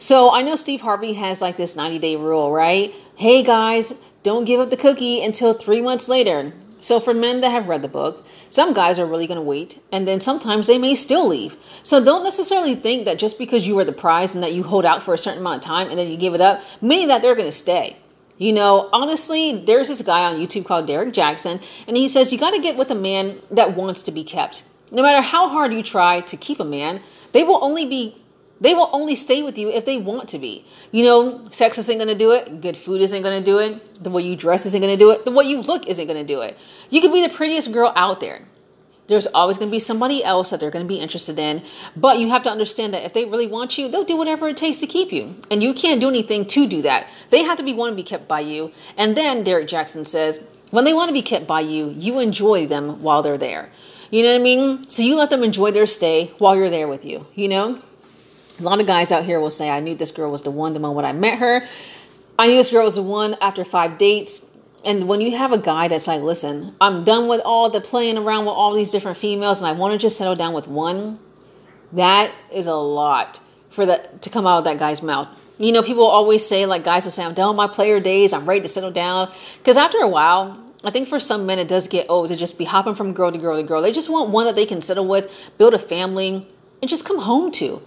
[0.00, 2.94] So I know Steve Harvey has like this 90 day rule, right?
[3.16, 6.52] Hey guys, don't give up the cookie until three months later.
[6.80, 9.80] So, for men that have read the book, some guys are really going to wait,
[9.90, 11.56] and then sometimes they may still leave.
[11.82, 14.84] So, don't necessarily think that just because you are the prize and that you hold
[14.84, 17.20] out for a certain amount of time and then you give it up, meaning that
[17.20, 17.96] they're going to stay.
[18.36, 22.38] You know, honestly, there's this guy on YouTube called Derrick Jaxn, and he says you
[22.38, 24.62] got to get with a man that wants to be kept.
[24.92, 27.00] No matter how hard you try to keep a man,
[27.32, 28.16] they will only be
[28.60, 30.64] they will only stay with you if they want to be.
[30.90, 32.60] You know, sex isn't going to do it.
[32.60, 34.02] Good food isn't going to do it.
[34.02, 35.24] The way you dress isn't going to do it.
[35.24, 36.56] The way you look isn't going to do it.
[36.90, 38.42] You could be the prettiest girl out there.
[39.06, 41.62] There's always going to be somebody else that they're going to be interested in.
[41.96, 44.56] But you have to understand that if they really want you, they'll do whatever it
[44.58, 45.34] takes to keep you.
[45.50, 47.06] And you can't do anything to do that.
[47.30, 48.70] They have to be want to be kept by you.
[48.98, 52.66] And then Derrick Jaxn says, when they want to be kept by you, you enjoy
[52.66, 53.70] them while they're there.
[54.10, 54.90] You know what I mean?
[54.90, 57.80] So you let them enjoy their stay while you're there with you, you know?
[58.58, 60.72] A lot of guys out here will say, I knew this girl was the one
[60.72, 61.62] the moment I met her.
[62.38, 64.44] I knew this girl was the one after five dates.
[64.84, 68.18] And when you have a guy that's like, listen, I'm done with all the playing
[68.18, 71.18] around with all these different females and I want to just settle down with one,
[71.92, 73.40] that is a lot
[73.70, 75.28] for that to come out of that guy's mouth.
[75.58, 78.32] You know, people always say, like, guys will say, I'm done with my player days,
[78.32, 79.32] I'm ready to settle down.
[79.58, 82.58] Because after a while, I think for some men, it does get old to just
[82.58, 83.82] be hopping from girl to girl to girl.
[83.82, 86.46] They just want one that they can settle with, build a family,
[86.80, 87.82] and just come home to.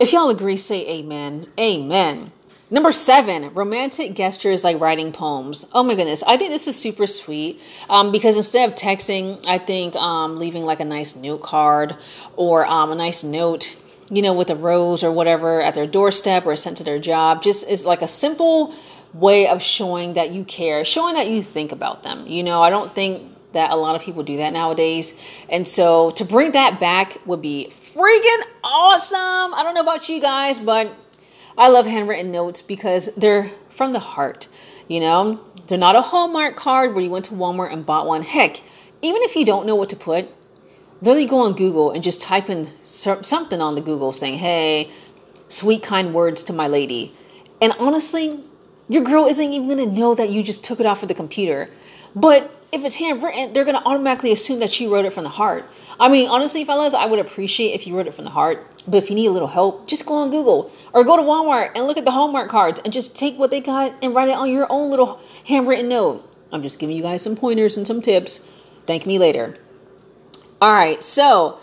[0.00, 1.48] If y'all agree, say amen.
[1.58, 2.30] Amen.
[2.70, 5.66] Number seven, romantic gestures like writing poems.
[5.72, 9.58] Oh my goodness, I think this is super sweet um, because instead of texting, I
[9.58, 11.96] think um, leaving like a nice note card
[12.36, 13.76] or um, a nice note,
[14.10, 17.42] you know, with a rose or whatever at their doorstep or sent to their job,
[17.42, 18.74] just is like a simple
[19.14, 22.26] way of showing that you care, showing that you think about them.
[22.28, 25.18] You know, I don't think that a lot of people do that nowadays.
[25.48, 29.54] And so to bring that back would be freaking awesome.
[29.54, 30.92] I don't know about you guys, but
[31.56, 34.48] I love handwritten notes because they're from the heart.
[34.86, 38.22] You know, they're not a Hallmark card where you went to Walmart and bought one.
[38.22, 38.60] Heck,
[39.02, 40.28] even if you don't know what to put,
[41.00, 44.90] literally go on Google and just type in something on the Google saying, hey,
[45.48, 47.12] sweet, kind words to my lady.
[47.60, 48.40] And honestly,
[48.88, 51.68] your girl isn't even to know that you just took it off of the computer.
[52.14, 55.30] But if it's handwritten, they're going to automatically assume that you wrote it from the
[55.30, 55.64] heart.
[56.00, 58.84] I mean, honestly, fellas, I would appreciate if you wrote it from the heart.
[58.86, 61.72] But if you need a little help, just go on Google or go to Walmart
[61.74, 64.36] and look at the Hallmark cards and just take what they got and write it
[64.36, 66.24] on your own little handwritten note.
[66.52, 68.40] I'm just giving you guys some pointers and some tips.
[68.86, 69.58] Thank me later.
[70.60, 71.58] All right, so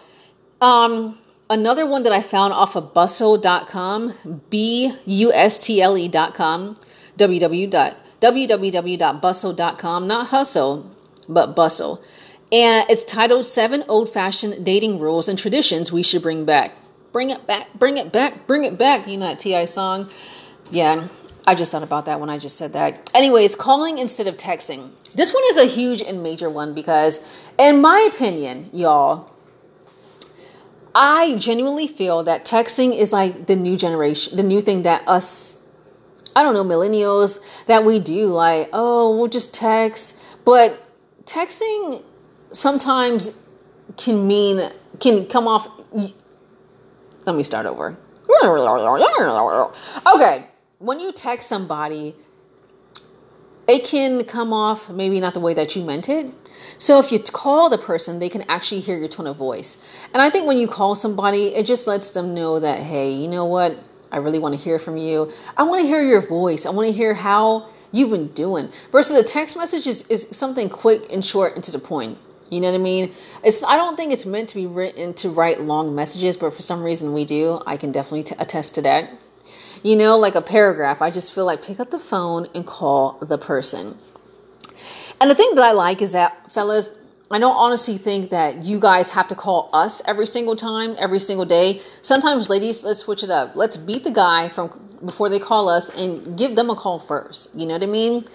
[0.62, 1.18] um,
[1.50, 6.78] another one that I found off of bustle.com, B U S T L E.com,
[7.18, 10.92] www www.bustle.com, not hustle,
[11.28, 12.04] but bustle.
[12.52, 16.74] And it's titled Seven Old Fashioned Dating Rules and Traditions We Should Bring Back.
[17.12, 19.08] Bring it back, bring it back, bring it back.
[19.08, 19.66] You know that T.I.
[19.66, 20.10] song?
[20.70, 21.08] Yeah,
[21.48, 23.10] I just thought about that when I just said that.
[23.16, 24.90] Anyways, calling instead of texting.
[25.14, 27.26] This one is a huge and major one because,
[27.58, 29.34] in my opinion, y'all,
[30.94, 35.55] I genuinely feel that texting is like the new generation, the new thing that us
[36.36, 38.28] I don't know, millennials that we do.
[38.28, 40.20] Like, oh, we'll just text.
[40.44, 40.88] But
[41.24, 42.04] texting
[42.52, 43.38] sometimes
[43.98, 44.70] can mean,
[45.00, 45.68] can come off.
[47.26, 47.98] Let me start over.
[50.16, 50.48] Okay.
[50.80, 52.16] When you text somebody,
[53.68, 56.28] it can come off maybe not the way that you meant it.
[56.78, 59.82] So if you call the person, they can actually hear your tone of voice.
[60.14, 63.28] And I think when you call somebody, it just lets them know that, hey, you
[63.28, 63.78] know what?
[64.16, 65.30] I really want to hear from you.
[65.58, 66.66] I want to hear your voice.
[66.66, 68.72] I want to hear how you've been doing.
[68.90, 72.18] Versus a text message is, is something quick and short and to the point.
[72.50, 73.12] You know what I mean?
[73.44, 76.62] It's I don't think it's meant to be written to write long messages, but for
[76.62, 77.62] some reason we do.
[77.68, 79.12] I can definitely t- attest to that.
[79.84, 83.18] You know, like a paragraph, I just feel like pick up the phone and call
[83.22, 83.98] the person.
[85.20, 86.90] And the thing that I like is that, fellas,
[87.32, 91.20] I don't honestly think that you guys have to call us every single time, every
[91.20, 91.82] single day.
[92.04, 93.56] Sometimes, ladies, let's switch it up.
[93.56, 97.56] Let's beat the guy from before they call us and give them a call first.
[97.56, 98.26] You know what I mean?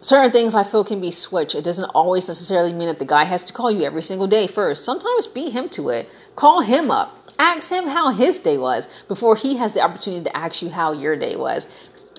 [0.00, 1.54] Certain things I feel can be switched.
[1.54, 4.46] It doesn't always necessarily mean that the guy has to call you every single day
[4.46, 4.84] first.
[4.84, 6.08] Sometimes beat him to it.
[6.34, 7.14] Call him up.
[7.38, 10.92] Ask him how his day was before he has the opportunity to ask you how
[10.92, 11.68] your day was.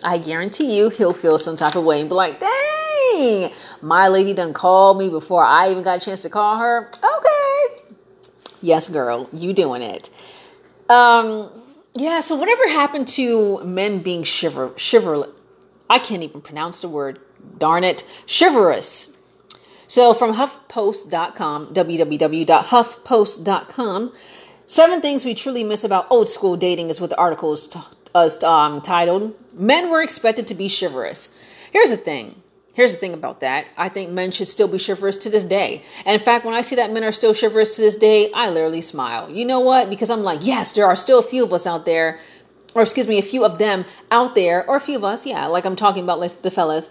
[0.01, 2.78] I guarantee you he'll feel some type of way and be like, dang
[3.81, 6.87] my lady done called me before I even got a chance to call her.
[6.87, 7.83] Okay.
[8.61, 10.09] Yes, girl, you doing it.
[10.89, 11.49] Um,
[11.95, 15.27] yeah, so whatever happened to men being shiver shiver
[15.89, 17.19] I can't even pronounce the word.
[17.57, 18.05] Darn it.
[18.27, 19.15] Chivalrous.
[19.87, 24.13] So from HuffPost.com, www.huffpost.com,
[24.67, 27.79] seven things we truly miss about old school dating is what the article is, t-
[28.45, 31.35] um, titled "Men Were Expected to Be Chivalrous."
[31.71, 32.35] Here's the thing.
[32.79, 33.67] Here's the thing about that.
[33.75, 35.83] I think men should still be chivalrous to this day.
[36.05, 38.49] And in fact, when I see that men are still chivalrous to this day, I
[38.51, 39.29] literally smile.
[39.29, 39.89] You know what?
[39.89, 42.21] Because I'm like, yes, there are still a few of us out there,
[42.75, 45.47] or excuse me, a few of them out there, or a few of us, yeah,
[45.47, 46.89] like I'm talking about like the fellas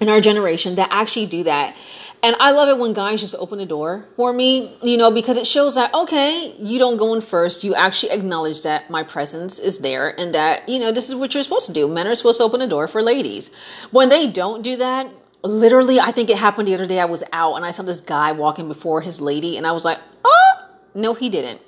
[0.00, 1.76] in our generation that actually do that.
[2.22, 5.36] And I love it when guys just open the door for me, you know, because
[5.36, 7.62] it shows that, okay, you don't go in first.
[7.62, 11.34] You actually acknowledge that my presence is there and that, you know, this is what
[11.34, 11.86] you're supposed to do.
[11.86, 13.50] Men are supposed to open the door for ladies.
[13.90, 15.08] When they don't do that,
[15.42, 16.98] literally, I think it happened the other day.
[16.98, 19.84] I was out and I saw this guy walking before his lady, and I was
[19.84, 21.60] like, oh, no, he didn't.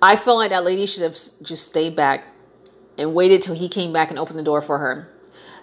[0.00, 2.24] I felt like that lady should have just stayed back
[2.96, 5.12] and waited till he came back and opened the door for her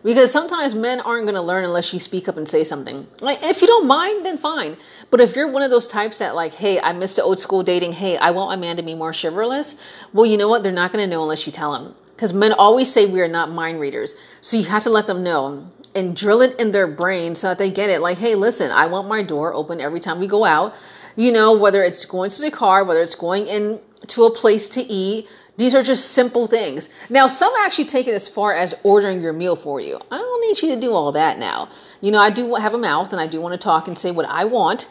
[0.04, 3.08] because sometimes men aren't going to learn unless you speak up and say something.
[3.22, 4.78] Like, if you don't mind, then fine.
[5.10, 7.64] But if you're one of those types that, like, hey, I missed the old school
[7.64, 9.80] dating, hey, I want my man to be more chivalrous,
[10.12, 10.64] well, you know what?
[10.64, 11.96] They're not going to know unless you tell them.
[12.12, 14.16] Because men always say we are not mind readers.
[14.42, 17.58] So you have to let them know and drill it in their brain so that
[17.58, 18.02] they get it.
[18.02, 20.74] Like, hey, listen, I want my door open every time we go out.
[21.16, 24.68] You know, whether it's going to the car, whether it's going in to a place
[24.70, 26.90] to eat, these are just simple things.
[27.10, 30.00] Now, some actually take it as far as ordering your meal for you.
[30.12, 31.70] I don't need you to do all that now.
[32.02, 34.12] You know, I do have a mouth and I do want to talk and say
[34.12, 34.88] what I want.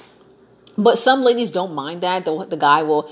[0.79, 2.25] But some ladies don't mind that.
[2.25, 3.11] The, the guy will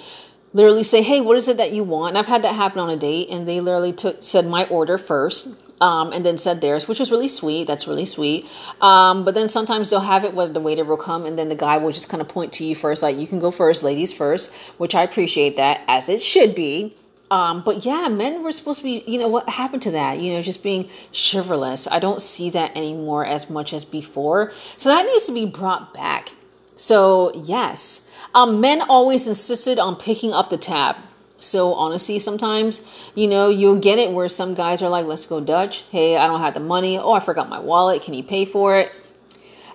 [0.53, 2.89] literally say, "Hey, what is it that you want?" And I've had that happen on
[2.89, 5.49] a date, and they literally took said my order first,
[5.83, 7.67] um, and then said theirs, which was really sweet.
[7.67, 8.49] That's really sweet.
[8.81, 11.57] Um, but then sometimes they'll have it where the waiter will come, and then the
[11.57, 14.13] guy will just kind of point to you first, like you can go first, ladies
[14.13, 16.95] first, which I appreciate that as it should be.
[17.31, 20.19] Um, but yeah, men were supposed to be, you know, what happened to that?
[20.19, 21.87] You know, just being chivalrous.
[21.87, 24.53] I don't see that anymore as much as before.
[24.77, 26.35] So that needs to be brought back.
[26.75, 30.97] So, yes, um, men always insisted on picking up the tab.
[31.39, 35.41] So, honestly, sometimes, you know, you'll get it where some guys are like, let's go
[35.41, 35.83] Dutch.
[35.91, 36.99] Hey, I don't have the money.
[36.99, 38.03] Oh, I forgot my wallet.
[38.03, 38.89] Can you pay for it?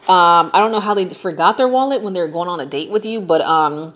[0.08, 2.92] Um, I don't know how they forgot their wallet when they're going on a date
[2.92, 3.96] with you, but um,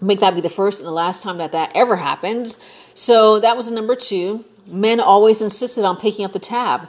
[0.00, 2.58] make that be the first and the last time that that ever happens.
[2.94, 4.44] So that was number two.
[4.66, 6.88] Men always insisted on picking up the tab.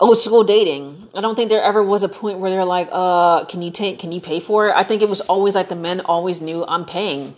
[0.00, 1.08] Old school dating.
[1.14, 3.98] I don't think there ever was a point where they're like, uh, can you take,
[3.98, 4.76] can you pay for it?
[4.76, 7.34] I think it was always like the men always knew I'm paying.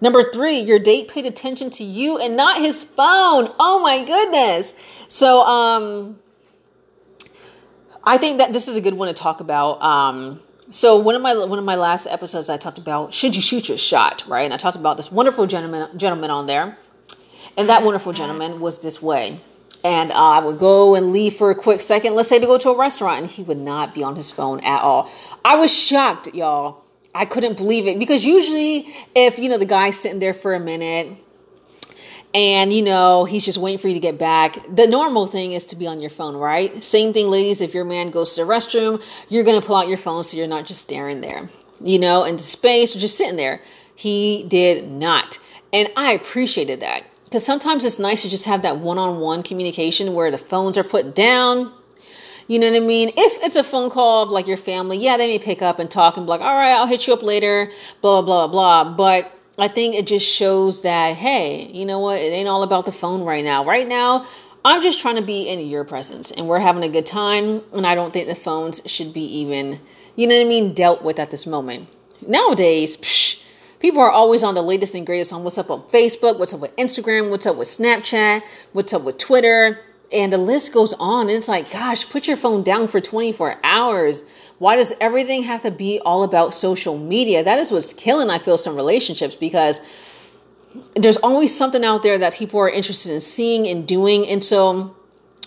[0.00, 3.52] Number three, your date paid attention to you and not his phone.
[3.58, 4.74] Oh my goodness.
[5.08, 6.18] So, um,
[8.04, 9.82] I think that this is a good one to talk about.
[9.82, 13.42] Um, so one of my one of my last episodes, I talked about should you
[13.42, 14.42] shoot your shot, right?
[14.42, 16.76] And I talked about this wonderful gentleman gentleman on there,
[17.56, 19.40] and that wonderful gentleman was this way.
[19.84, 22.58] And uh, I would go and leave for a quick second, let's say to go
[22.58, 25.10] to a restaurant, and he would not be on his phone at all.
[25.44, 26.84] I was shocked, y'all.
[27.14, 30.60] I couldn't believe it because usually, if you know the guy's sitting there for a
[30.60, 31.16] minute,
[32.34, 34.58] and you know he's just waiting for you to get back.
[34.74, 36.82] The normal thing is to be on your phone right?
[36.84, 39.88] Same thing ladies if your man goes to the restroom you're going to pull out
[39.88, 41.48] your phone so you're not just staring there
[41.80, 43.60] you know into space or just sitting there.
[43.94, 45.38] He did not.
[45.72, 47.02] And i appreciated that.
[47.24, 51.14] Because sometimes it's nice to just have that one-on-one communication where the phones are put
[51.14, 51.72] down
[52.48, 53.10] you know what I mean?
[53.10, 55.90] If it's a phone call of like your family, yeah, they may pick up and
[55.90, 58.96] talk and be like, all right, I'll hit you up later, blah, blah, blah, blah.
[58.96, 62.20] But I think it just shows that, hey, you know what?
[62.20, 63.64] It ain't all about the phone right now.
[63.64, 64.24] Right now,
[64.64, 67.60] I'm just trying to be in your presence and we're having a good time.
[67.72, 69.80] And I don't think the phones should be even,
[70.14, 71.88] you know what I mean, dealt with at this moment.
[72.26, 73.42] Nowadays, psh,
[73.80, 76.60] people are always on the latest and greatest on what's up on Facebook, what's up
[76.60, 78.42] with Instagram, what's up with Snapchat,
[78.72, 79.80] what's up with Twitter.
[80.12, 81.28] And the list goes on.
[81.28, 84.22] And it's like, gosh, put your phone down for 24 hours.
[84.58, 87.44] Why does everything have to be all about social media?
[87.44, 89.80] That is what's killing, I feel, some relationships because
[90.96, 94.26] there's always something out there that people are interested in seeing and doing.
[94.28, 94.94] And so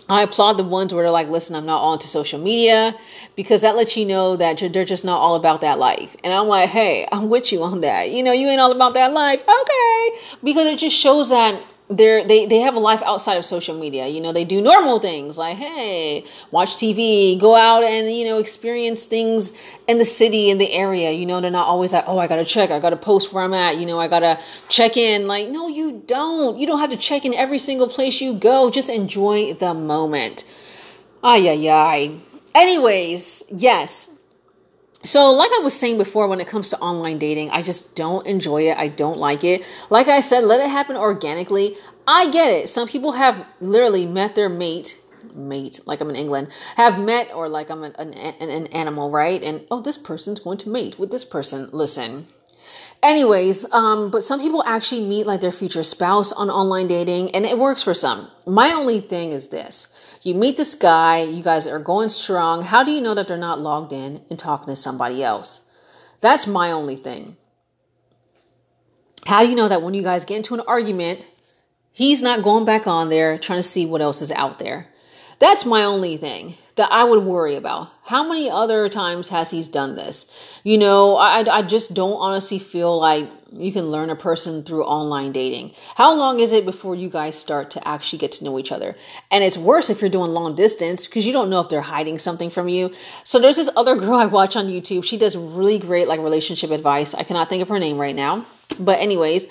[0.09, 2.95] I applaud the ones where they're like, listen, I'm not all into social media
[3.35, 6.15] because that lets you know that they're just not all about that life.
[6.23, 8.09] And I'm like, hey, I'm with you on that.
[8.09, 9.41] You know, you ain't all about that life.
[9.41, 10.09] Okay.
[10.43, 14.07] Because it just shows that they're they they have a life outside of social media.
[14.07, 18.39] You know they do normal things like hey watch tv go out and you know
[18.39, 19.53] experience things
[19.87, 21.11] in the city in the area.
[21.11, 23.53] You know they're not always like oh i gotta check i gotta post where i'm
[23.53, 24.39] at you know i gotta
[24.69, 25.27] check in.
[25.27, 26.57] Like no you don't.
[26.57, 28.71] You don't have to check in every single place you go.
[28.71, 30.45] Just enjoy the moment.
[31.23, 32.11] Ay ay ay.
[32.55, 34.09] Anyways yes
[35.03, 38.25] so, like I was saying before, when it comes to online dating, I just don't
[38.27, 38.77] enjoy it.
[38.77, 39.65] I don't like it.
[39.89, 41.75] Like I said, let it happen organically.
[42.07, 42.69] I get it.
[42.69, 44.99] Some people have literally met their mate,
[45.33, 49.41] mate, like I'm in England, have met, or like I'm an, an, an animal, right?
[49.41, 51.69] And oh, this person's going to mate with this person.
[51.71, 52.27] Listen,
[53.03, 57.45] Anyways, um, but some people actually meet like their future spouse on online dating and
[57.45, 58.29] it works for some.
[58.45, 59.90] My only thing is this.
[60.23, 62.63] You meet this guy, you guys are going strong.
[62.63, 65.69] How do you know that they're not logged in and talking to somebody else?
[66.19, 67.37] That's my only thing.
[69.25, 71.29] How do you know that when you guys get into an argument,
[71.91, 74.87] he's not going back on there trying to see what else is out there?
[75.39, 77.89] That's my only thing that I would worry about.
[78.07, 80.59] How many other times has he done this?
[80.63, 84.83] You know, I, I just don't honestly feel like you can learn a person through
[84.85, 85.73] online dating.
[85.93, 88.95] How long is it before you guys start to actually get to know each other?
[89.29, 92.17] And it's worse if you're doing long distance because you don't know if they're hiding
[92.17, 92.91] something from you.
[93.25, 95.03] So there's this other girl I watch on YouTube.
[95.03, 97.13] She does really great like relationship advice.
[97.13, 98.43] I cannot think of her name right now.
[98.79, 99.45] But anyways,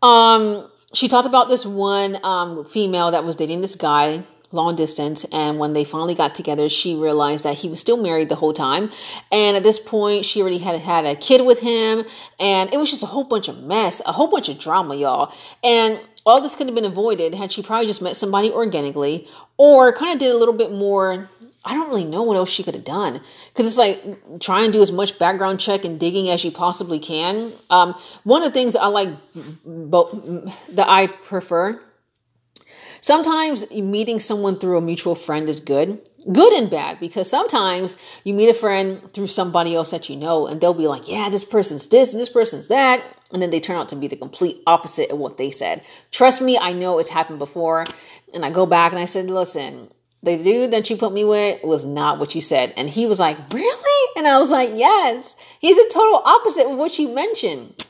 [0.00, 4.22] um she talked about this one um female that was dating this guy
[4.52, 5.24] long distance.
[5.32, 8.52] And when they finally got together, she realized that he was still married the whole
[8.52, 8.90] time.
[9.30, 12.04] And at this point, she already had had a kid with him.
[12.38, 15.34] And it was just a whole bunch of mess, a whole bunch of drama, y'all.
[15.62, 19.92] And all this could have been avoided had she probably just met somebody organically or
[19.92, 21.28] kind of did a little bit more.
[21.64, 23.20] I don't really know what else she could have done
[23.52, 26.98] because it's like try and do as much background check and digging as you possibly
[26.98, 27.52] can.
[27.70, 27.94] Um,
[28.24, 31.80] one of the things that I like, that I prefer
[33.02, 36.00] Sometimes meeting someone through a mutual friend is good,
[36.32, 40.46] good and bad, because sometimes you meet a friend through somebody else that you know,
[40.46, 43.02] and they'll be like, yeah, this person's this and this person's that.
[43.32, 45.82] And then they turn out to be the complete opposite of what they said.
[46.12, 47.86] Trust me, I know it's happened before.
[48.34, 49.90] And I go back and I said, listen,
[50.22, 52.72] the dude that you put me with was not what you said.
[52.76, 54.10] And he was like, really?
[54.16, 57.84] And I was like, yes, he's a total opposite of what you mentioned.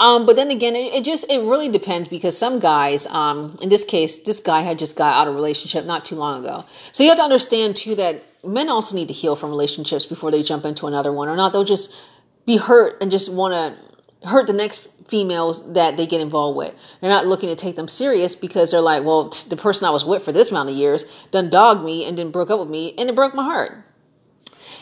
[0.00, 3.68] Um, but then again, it, it, just it really depends because some guys, um, in
[3.68, 6.64] this case, this guy had just got out of relationship not too long ago.
[6.92, 10.30] So you have to understand too that men also need to heal from relationships before
[10.30, 11.94] they jump into another one, or not they'll just
[12.46, 16.74] be hurt and just want to hurt the next females that they get involved with.
[17.00, 20.04] They're not looking to take them serious because they're like, well, the person I was
[20.04, 22.94] with for this amount of years done dogged me and then broke up with me
[22.96, 23.84] and it broke my heart.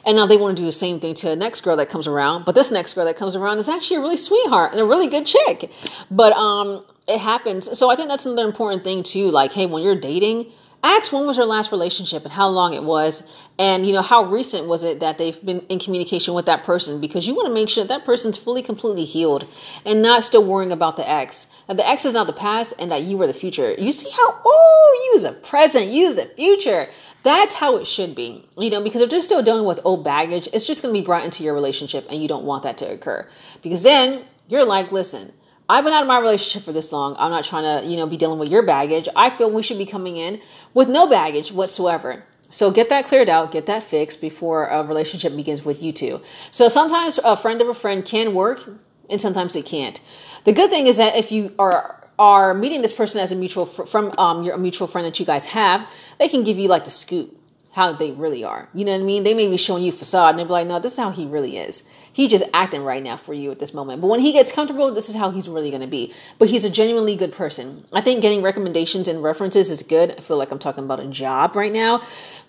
[0.06, 2.06] And now they want to do the same thing to the next girl that comes
[2.06, 2.44] around.
[2.44, 5.08] But this next girl that comes around is actually a really sweetheart and a really
[5.08, 5.70] good chick.
[6.10, 7.78] But um, it happens.
[7.78, 9.30] So I think that's another important thing too.
[9.30, 10.52] Like, hey, when you're dating,
[10.84, 13.28] ask when was your last relationship and how long it was
[13.58, 17.00] and you know how recent was it that they've been in communication with that person
[17.00, 19.44] because you want to make sure that, that person's fully completely healed
[19.84, 22.92] and not still worrying about the ex that the ex is not the past and
[22.92, 26.26] that you were the future you see how oh you is a present you the
[26.36, 26.88] future
[27.22, 30.48] that's how it should be, you know, because if they're still dealing with old baggage,
[30.52, 32.90] it's just going to be brought into your relationship and you don't want that to
[32.90, 33.28] occur.
[33.62, 35.32] Because then you're like, listen,
[35.68, 37.16] I've been out of my relationship for this long.
[37.18, 39.08] I'm not trying to, you know, be dealing with your baggage.
[39.14, 40.40] I feel we should be coming in
[40.72, 42.24] with no baggage whatsoever.
[42.50, 46.22] So get that cleared out, get that fixed before a relationship begins with you two.
[46.50, 48.66] So sometimes a friend of a friend can work
[49.10, 50.00] and sometimes they can't.
[50.44, 53.66] The good thing is that if you are are meeting this person as a mutual
[53.66, 55.88] fr- from um, your mutual friend that you guys have,
[56.18, 57.34] they can give you like the scoop
[57.72, 58.68] how they really are.
[58.74, 59.22] You know what I mean?
[59.22, 61.26] They may be showing you facade and they'll be like, no, this is how he
[61.26, 61.84] really is.
[62.12, 64.00] He's just acting right now for you at this moment.
[64.00, 66.12] But when he gets comfortable, this is how he's really going to be.
[66.40, 67.84] But he's a genuinely good person.
[67.92, 70.10] I think getting recommendations and references is good.
[70.10, 72.02] I feel like I'm talking about a job right now.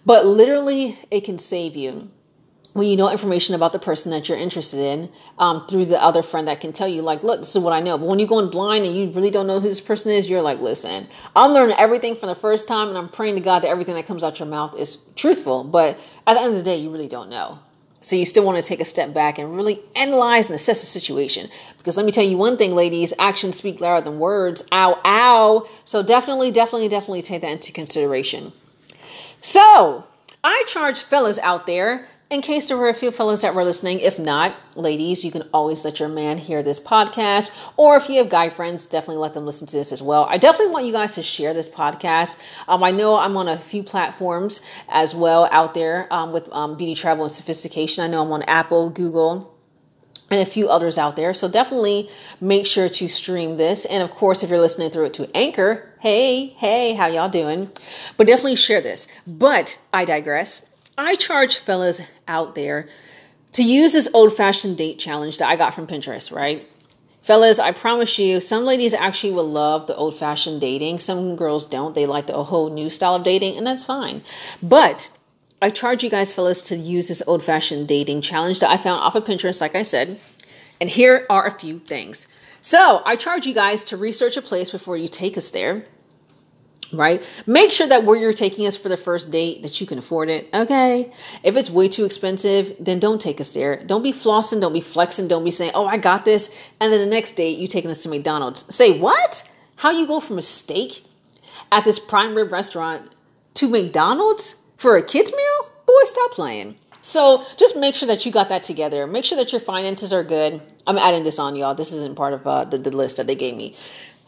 [0.03, 2.09] But literally, it can save you
[2.73, 6.21] when you know information about the person that you're interested in um, through the other
[6.21, 7.97] friend that can tell you like look this is what i know.
[7.97, 10.41] But when you're going blind and you really don't know who this person is you're
[10.41, 13.69] like listen i'm learning everything from the first time and i'm praying to god that
[13.69, 15.63] everything that comes out your mouth is truthful.
[15.63, 17.59] But at the end of the day you really don't know.
[18.01, 20.87] So you still want to take a step back and really analyze and assess the
[20.87, 21.49] situation.
[21.77, 24.63] Because let me tell you one thing ladies actions speak louder than words.
[24.71, 25.67] Ow ow.
[25.85, 28.53] So definitely definitely definitely take that into consideration.
[29.41, 30.05] So
[30.43, 33.99] I charge fellas out there in case there were a few fellas that were listening.
[33.99, 37.57] If not, ladies, you can always let your man hear this podcast.
[37.75, 40.25] Or if you have guy friends, definitely let them listen to this as well.
[40.29, 42.39] I definitely want you guys to share this podcast.
[42.67, 46.77] Um, I know I'm on a few platforms as well out there um, with um,
[46.77, 48.03] beauty, travel, and sophistication.
[48.03, 49.55] I know I'm on Apple, Google
[50.31, 51.33] and a few others out there.
[51.33, 52.07] So definitely
[52.39, 53.85] make sure to stream this.
[53.85, 57.71] And of course, if you're listening through it to Anchor, hey, hey, how y'all doing?
[58.15, 59.07] But definitely share this.
[59.25, 60.68] But I digress.
[60.99, 62.85] I charge fellas out there
[63.53, 66.67] to use this old fashioned date challenge that I got from Pinterest, right?
[67.21, 70.99] Fellas, I promise you, some ladies actually will love the old fashioned dating.
[70.99, 71.95] Some girls don't.
[71.95, 74.23] They like the whole new style of dating, and that's fine.
[74.61, 75.09] But
[75.61, 79.01] I charge you guys, fellas, to use this old fashioned dating challenge that I found
[79.01, 80.19] off of Pinterest, like I said.
[80.81, 82.27] And here are a few things.
[82.61, 85.85] So I charge you guys to research a place before you take us there
[86.91, 87.21] right?
[87.45, 90.29] Make sure that where you're taking us for the first date that you can afford
[90.29, 90.47] it.
[90.53, 91.11] Okay.
[91.43, 93.83] If it's way too expensive, then don't take us there.
[93.83, 96.99] Don't be flossing, don't be flexing, don't be saying, "Oh, I got this." And then
[96.99, 98.73] the next date you taking us to McDonald's.
[98.73, 99.43] Say, "What?
[99.75, 101.03] How you go from a steak
[101.71, 103.09] at this prime rib restaurant
[103.55, 105.71] to McDonald's for a kids meal?
[105.85, 109.07] Boy, stop playing." So just make sure that you got that together.
[109.07, 110.61] Make sure that your finances are good.
[110.85, 111.73] I'm adding this on, y'all.
[111.73, 113.75] This isn't part of uh, the, the list that they gave me.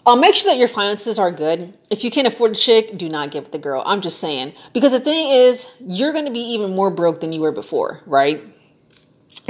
[0.05, 1.77] I'll make sure that your finances are good.
[1.91, 3.83] If you can't afford a chick, do not get with the girl.
[3.85, 4.53] I'm just saying.
[4.73, 7.99] Because the thing is, you're going to be even more broke than you were before,
[8.07, 8.41] right?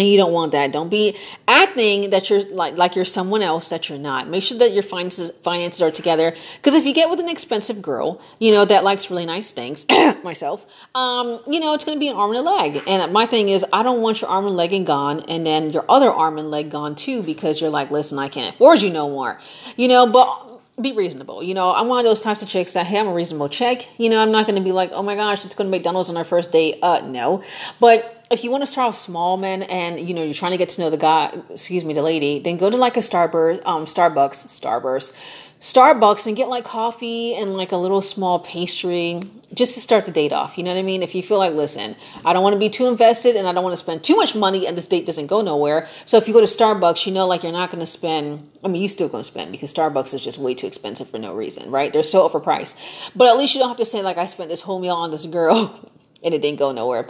[0.02, 0.72] And you don't want that.
[0.72, 1.16] Don't be
[1.48, 4.28] acting that you're like like you're someone else that you're not.
[4.28, 6.34] Make sure that your finances finances are together.
[6.56, 9.86] Because if you get with an expensive girl, you know that likes really nice things,
[10.24, 12.82] myself, um, you know it's going to be an arm and a leg.
[12.88, 15.70] And my thing is, I don't want your arm and leg and gone, and then
[15.70, 18.90] your other arm and leg gone too, because you're like, listen, I can't afford you
[18.90, 19.38] no more.
[19.78, 20.48] You know, but
[20.82, 21.44] be reasonable.
[21.44, 23.88] You know, I'm one of those types of chicks that, hey, I'm a reasonable chick.
[24.00, 26.10] You know, I'm not going to be like, oh my gosh, let's go to McDonald's
[26.10, 26.80] on our first date.
[26.82, 27.44] Uh, no.
[27.80, 30.58] But if you want to start off small, man, and you know you're trying to
[30.58, 33.62] get to know the guy, excuse me, the lady, then go to like a Starburst,
[33.66, 35.14] um, Starbucks, Starburst,
[35.60, 39.22] Starbucks, and get like coffee and like a little small pastry
[39.54, 40.58] just to start the date off.
[40.58, 41.04] You know what I mean?
[41.04, 43.64] If you feel like, listen, I don't want to be too invested and I don't
[43.64, 45.88] want to spend too much money and this date doesn't go nowhere.
[46.06, 48.70] So if you go to Starbucks, you know, like you're not going to spend, I
[48.70, 51.36] mean, you still going to spend because Starbucks is just way too expensive for no
[51.36, 51.92] reason, right?
[51.92, 53.12] They're so overpriced.
[53.16, 55.12] But at least you don't have to say, like, I spent this whole meal on
[55.12, 55.92] this girl
[56.24, 57.04] and it didn't go nowhere.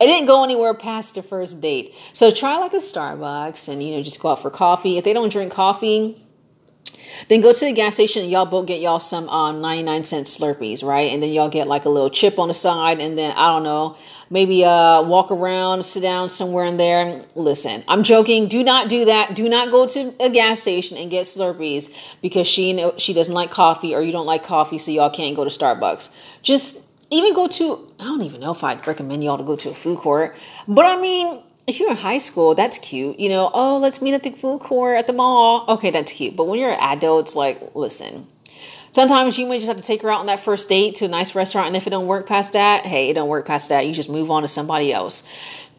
[0.00, 1.94] It didn't go anywhere past the first date.
[2.12, 4.98] So try like a Starbucks and, you know, just go out for coffee.
[4.98, 6.20] If they don't drink coffee,
[7.28, 10.26] then go to the gas station and y'all both get y'all some um, 99 cent
[10.26, 11.12] Slurpees, right?
[11.12, 13.00] And then y'all get like a little chip on the side.
[13.00, 13.96] And then, I don't know,
[14.30, 17.22] maybe uh, walk around, sit down somewhere in there.
[17.34, 18.48] Listen, I'm joking.
[18.48, 19.34] Do not do that.
[19.34, 23.50] Do not go to a gas station and get Slurpees because she, she doesn't like
[23.50, 26.14] coffee or you don't like coffee, so y'all can't go to Starbucks.
[26.42, 26.83] Just
[27.14, 29.74] even go to, I don't even know if I'd recommend y'all to go to a
[29.74, 30.36] food court,
[30.68, 33.18] but I mean, if you're in high school, that's cute.
[33.18, 35.64] You know, oh, let's meet at the food court at the mall.
[35.68, 36.36] Okay, that's cute.
[36.36, 38.26] But when you're an adult, it's like, listen,
[38.92, 41.08] sometimes you may just have to take her out on that first date to a
[41.08, 41.68] nice restaurant.
[41.68, 43.86] And if it don't work past that, hey, it don't work past that.
[43.86, 45.26] You just move on to somebody else.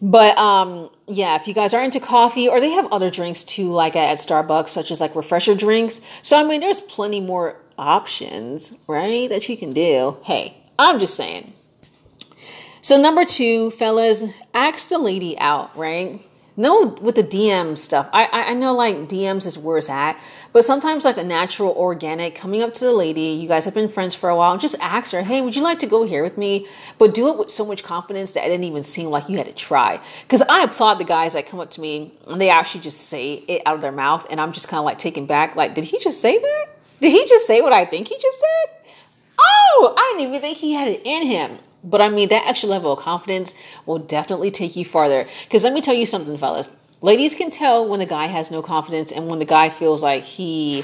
[0.01, 3.71] But um, yeah, if you guys are into coffee or they have other drinks too,
[3.71, 6.01] like at Starbucks, such as like refresher drinks.
[6.21, 10.17] So I mean, there's plenty more options, right, that you can do.
[10.23, 11.53] Hey, I'm just saying.
[12.82, 14.23] So number two, fellas,
[14.53, 16.21] ask the lady out, right?
[16.57, 18.07] No, with the DM stuff.
[18.13, 20.17] I, I know like DMs is where it's at,
[20.53, 23.89] but sometimes like a natural, organic, coming up to the lady, you guys have been
[23.89, 26.38] friends for a while, just ask her, hey, would you like to go here with
[26.38, 26.65] me?
[26.97, 29.47] But do it with so much confidence that it didn't even seem like you had
[29.47, 29.99] to try.
[30.21, 33.34] Because I applaud the guys that come up to me and they actually just say
[33.34, 35.84] it out of their mouth, and I'm just kind of like taken back, like, did
[35.84, 36.65] he just say that?
[37.01, 38.74] Did he just say what I think he just said?
[39.97, 41.59] I didn't even think he had it in him.
[41.84, 43.53] But I mean, that extra level of confidence
[43.86, 45.28] will definitely take you farther.
[45.43, 46.69] Because let me tell you something, fellas.
[47.01, 50.23] Ladies can tell when the guy has no confidence and when the guy feels like
[50.23, 50.84] he,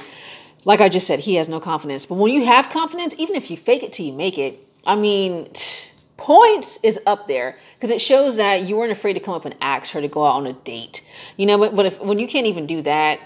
[0.66, 2.06] like I just said, he has no confidence.
[2.06, 4.96] But when you have confidence, even if you fake it till you make it, I
[4.96, 5.50] mean,
[6.18, 9.56] points is up there because it shows that you weren't afraid to come up and
[9.60, 11.04] ask her to go out on a date.
[11.38, 13.20] You know, but, but if when you can't even do that,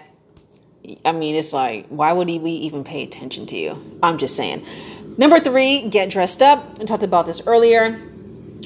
[1.03, 3.99] I mean, it's like, why would he even pay attention to you?
[4.03, 4.65] I'm just saying.
[5.17, 6.77] Number three, get dressed up.
[6.79, 8.01] I talked about this earlier,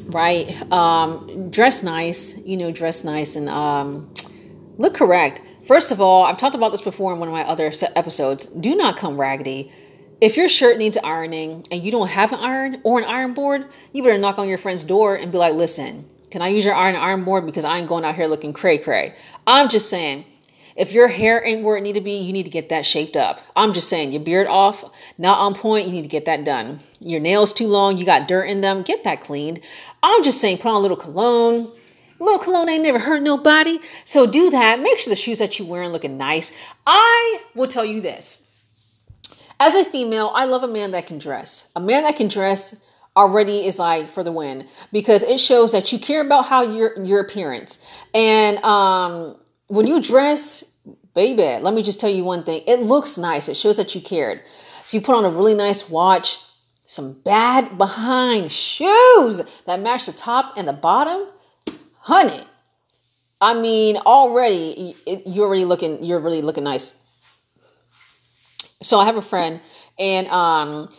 [0.06, 0.50] right?
[0.72, 4.12] Um, dress nice, you know, dress nice and um,
[4.78, 5.42] look correct.
[5.68, 8.48] First of all, I've talked about this before in one of my other episodes.
[8.48, 9.72] Do not come raggedy.
[10.20, 13.68] If your shirt needs ironing and you don't have an iron or an iron board,
[13.94, 16.74] you better knock on your friend's door and be like, listen, can I use your
[16.74, 19.14] iron iron board because I ain't going out here looking cray cray.
[19.46, 20.26] I'm just saying,
[20.80, 23.18] if your hair ain't where it need to be, you need to get that shaped
[23.18, 23.42] up.
[23.54, 24.86] I'm just saying, your beard off,
[25.18, 26.80] not on point, you need to get that done.
[27.02, 29.60] Your nails too long, you got dirt in them, get that cleaned.
[30.02, 31.68] I'm just saying, put on a little cologne.
[32.18, 33.80] A little cologne ain't never hurt nobody.
[34.06, 34.80] So do that.
[34.80, 36.54] Make sure the shoes that you're wearing looking nice.
[36.88, 38.46] I will tell you this.
[39.60, 41.74] As a female, I love a man that can dress.
[41.76, 42.82] A man that can dress
[43.18, 47.04] already is like for the win because it shows that you care about how your
[47.04, 47.86] your appearance.
[48.14, 49.36] And um
[49.70, 50.78] when you dress,
[51.16, 52.64] baby, let me just tell you one thing.
[52.68, 53.48] It looks nice.
[53.48, 54.42] It shows that you cared.
[54.82, 56.40] If you put on a really nice watch,
[56.86, 61.28] some bad behind shoes that match the top and the bottom,
[62.00, 62.44] honey.
[63.40, 64.96] I mean, already
[65.26, 66.04] you're already looking.
[66.04, 66.96] You're really looking nice.
[68.82, 69.62] So I have a friend,
[69.98, 70.90] and um,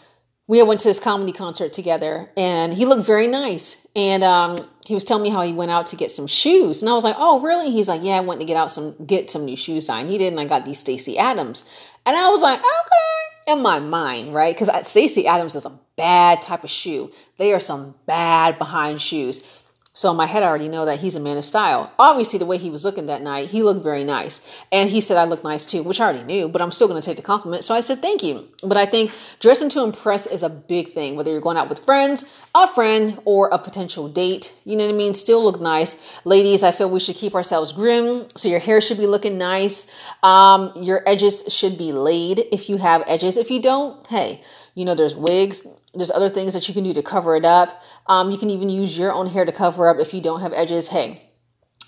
[0.50, 3.86] we went to this comedy concert together and he looked very nice.
[3.94, 6.82] And um, he was telling me how he went out to get some shoes.
[6.82, 7.70] And I was like, oh, really?
[7.70, 10.08] He's like, yeah, I went to get out some, get some new shoes on.
[10.08, 10.32] He did.
[10.32, 11.70] And I got these Stacy Adams.
[12.04, 13.52] And I was like, okay.
[13.52, 14.52] in my mind, right?
[14.52, 17.12] Because Stacy Adams is a bad type of shoe.
[17.38, 19.46] They are some bad behind shoes.
[19.92, 21.92] So in my head, I already know that he's a man of style.
[21.98, 24.62] Obviously, the way he was looking that night, he looked very nice.
[24.70, 27.00] And he said I look nice too, which I already knew, but I'm still going
[27.00, 27.64] to take the compliment.
[27.64, 28.48] So I said, thank you.
[28.62, 29.10] But I think
[29.40, 32.24] dressing to impress is a big thing, whether you're going out with friends,
[32.54, 34.54] a friend, or a potential date.
[34.64, 35.14] You know what I mean?
[35.14, 36.20] Still look nice.
[36.24, 38.32] Ladies, I feel we should keep ourselves groomed.
[38.38, 39.90] So your hair should be looking nice.
[40.22, 43.36] Um, your edges should be laid if you have edges.
[43.36, 44.40] If you don't, hey,
[44.74, 47.82] you know, there's wigs, there's other things that you can do to cover it up.
[48.06, 50.52] Um, you can even use your own hair to cover up if you don't have
[50.52, 50.88] edges.
[50.88, 51.22] Hey,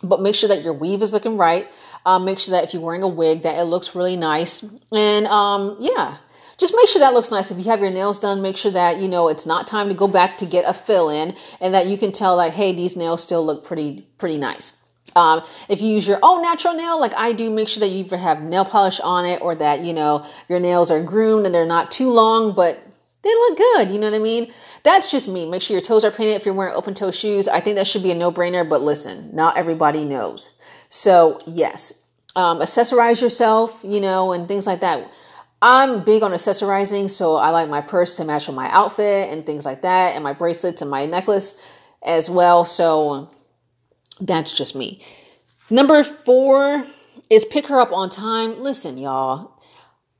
[0.03, 1.71] but make sure that your weave is looking right.
[2.05, 4.63] Um, make sure that if you're wearing a wig, that it looks really nice.
[4.91, 6.17] And um, yeah,
[6.59, 7.51] just make sure that looks nice.
[7.51, 9.95] If you have your nails done, make sure that you know it's not time to
[9.95, 12.97] go back to get a fill in, and that you can tell that hey, these
[12.97, 14.79] nails still look pretty pretty nice.
[15.15, 18.05] Um, if you use your own natural nail, like I do, make sure that you
[18.17, 21.67] have nail polish on it or that you know your nails are groomed and they're
[21.67, 22.79] not too long, but
[23.23, 23.91] they look good.
[23.91, 24.53] You know what I mean?
[24.83, 25.47] That's just me.
[25.47, 27.47] Make sure your toes are painted if you're wearing open toe shoes.
[27.49, 30.55] I think that should be a no brainer, but listen, not everybody knows.
[30.89, 32.05] So, yes,
[32.37, 35.11] um, accessorize yourself, you know, and things like that.
[35.61, 39.47] I'm big on accessorizing, so I like my purse to match with my outfit and
[39.47, 41.65] things like that, and my bracelets and my necklace
[42.03, 42.65] as well.
[42.65, 43.31] So,
[44.21, 45.05] that's just me.
[45.71, 46.85] Number four
[47.31, 48.61] is pick her up on time.
[48.61, 49.52] Listen, y'all,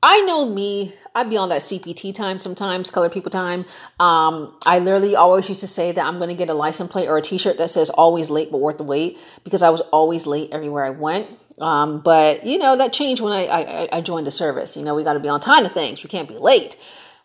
[0.05, 3.61] I know me, I'd be on that CPT time sometimes, color people time.
[4.01, 7.07] Um, I literally always used to say that I'm going to get a license plate
[7.07, 9.79] or a t shirt that says always late but worth the wait because I was
[9.79, 11.29] always late everywhere I went.
[11.57, 14.75] Um, but you know, that changed when I, I, I joined the service.
[14.75, 16.75] You know, we got to be on time to things, we can't be late.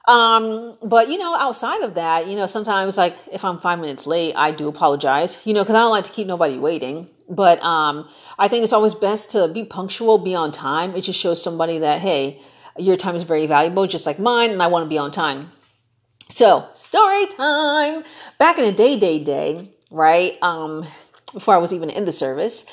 [0.07, 4.07] Um, but you know, outside of that, you know, sometimes like if I'm five minutes
[4.07, 7.11] late, I do apologize, you know, because I don't like to keep nobody waiting.
[7.29, 8.09] But um,
[8.39, 10.95] I think it's always best to be punctual, be on time.
[10.95, 12.41] It just shows somebody that, hey,
[12.79, 15.51] your time is very valuable, just like mine, and I want to be on time.
[16.29, 18.05] So, story time.
[18.39, 20.37] Back in the day, day, day, right?
[20.43, 20.85] Um,
[21.33, 22.65] before I was even in the service,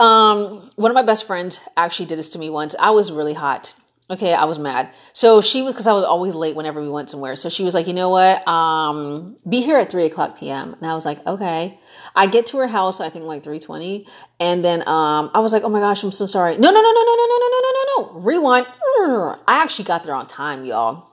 [0.00, 2.74] um, one of my best friends actually did this to me once.
[2.78, 3.74] I was really hot.
[4.10, 4.90] Okay, I was mad.
[5.12, 7.36] So she was because I was always late whenever we went somewhere.
[7.36, 8.46] So she was like, you know what?
[8.48, 10.72] Um, be here at three o'clock p.m.
[10.72, 11.78] And I was like, okay.
[12.16, 14.06] I get to her house, I think like three twenty,
[14.40, 16.56] and then um, I was like, oh my gosh, I'm so sorry.
[16.56, 18.20] No, no, no, no, no, no, no, no, no, no, no.
[18.20, 18.66] Rewind.
[19.46, 21.06] I actually got there on time, y'all.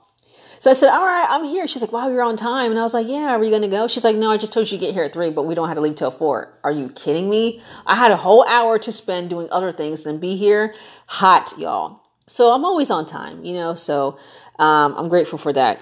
[0.58, 1.68] So I said, all right, I'm here.
[1.68, 2.70] She's like, wow, you're on time.
[2.70, 3.88] And I was like, yeah, are you going to go?
[3.88, 5.68] She's like, no, I just told you to get here at three, but we don't
[5.68, 6.58] have to leave till four.
[6.64, 7.60] Are you kidding me?
[7.84, 10.74] I had a whole hour to spend doing other things than be here.
[11.06, 12.00] Hot, y'all.
[12.28, 14.18] So I'm always on time, you know, so
[14.58, 15.80] um, I'm grateful for that,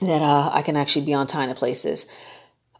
[0.00, 2.06] that uh, I can actually be on time to places.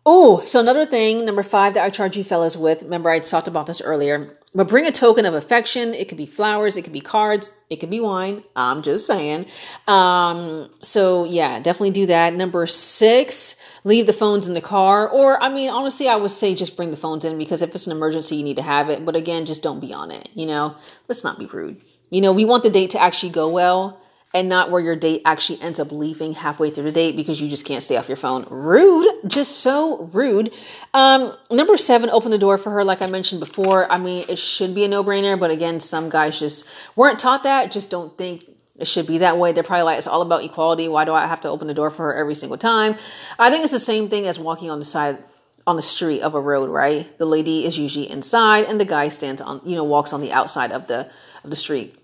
[0.07, 3.49] Oh, so another thing, number five that I charge you fellas with, remember I talked
[3.49, 5.95] about this earlier, but bring a token of affection.
[5.95, 8.43] It could be flowers, it could be cards, it could be wine.
[8.57, 9.47] I'm just saying.
[9.87, 12.35] Um, so yeah, definitely do that.
[12.35, 15.09] Number six, leave the phones in the car.
[15.09, 17.87] Or, I mean, honestly, I would say just bring the phones in because if it's
[17.87, 19.05] an emergency, you need to have it.
[19.05, 20.77] But again, just don't be on it, you know?
[21.09, 21.83] Let's not be rude.
[22.11, 24.01] You know, we want the date to actually go well
[24.33, 27.49] and not where your date actually ends up leaving halfway through the date because you
[27.49, 28.47] just can't stay off your phone.
[28.49, 30.53] Rude, just so rude.
[30.95, 33.91] Um, number seven, open the door for her, like I mentioned before.
[33.91, 37.43] I mean, it should be a no brainer, but again, some guys just weren't taught
[37.43, 38.45] that, just don't think
[38.79, 39.53] it should be that way.
[39.53, 40.89] They're probably like, it's all about equality.
[40.89, 42.97] Why do I have to open the door for her every single time?
[43.39, 45.19] I think it's the same thing as walking on the side
[45.67, 47.13] on the street of a road, right?
[47.19, 50.33] The lady is usually inside and the guy stands on, you know, walks on the
[50.33, 51.11] outside of the
[51.45, 52.00] of the street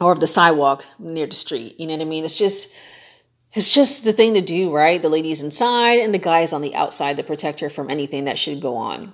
[0.00, 1.78] or of the sidewalk near the street.
[1.78, 2.24] You know what I mean?
[2.24, 2.74] It's just
[3.52, 5.02] it's just the thing to do, right?
[5.02, 8.38] The lady's inside and the guy's on the outside to protect her from anything that
[8.38, 9.12] should go on.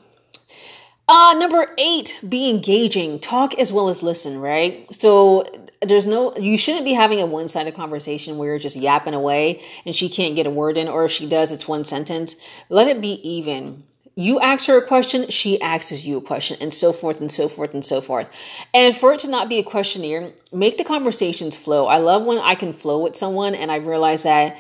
[1.09, 3.20] Uh, number eight, be engaging.
[3.20, 4.87] Talk as well as listen, right?
[4.93, 5.45] So
[5.80, 9.62] there's no, you shouldn't be having a one sided conversation where you're just yapping away
[9.84, 12.34] and she can't get a word in, or if she does, it's one sentence.
[12.68, 13.84] Let it be even
[14.17, 17.49] you ask her a question, she asks you a question, and so forth and so
[17.49, 18.31] forth and so forth.
[18.73, 21.87] And for it to not be a questionnaire, make the conversations flow.
[21.87, 24.57] I love when I can flow with someone and I realize that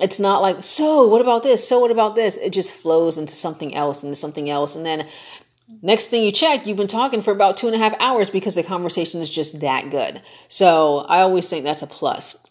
[0.00, 1.66] it's not like, so what about this?
[1.68, 2.36] So what about this?
[2.36, 4.76] It just flows into something else, into something else.
[4.76, 5.06] And then
[5.82, 8.54] next thing you check, you've been talking for about two and a half hours because
[8.54, 10.22] the conversation is just that good.
[10.46, 12.45] So I always think that's a plus.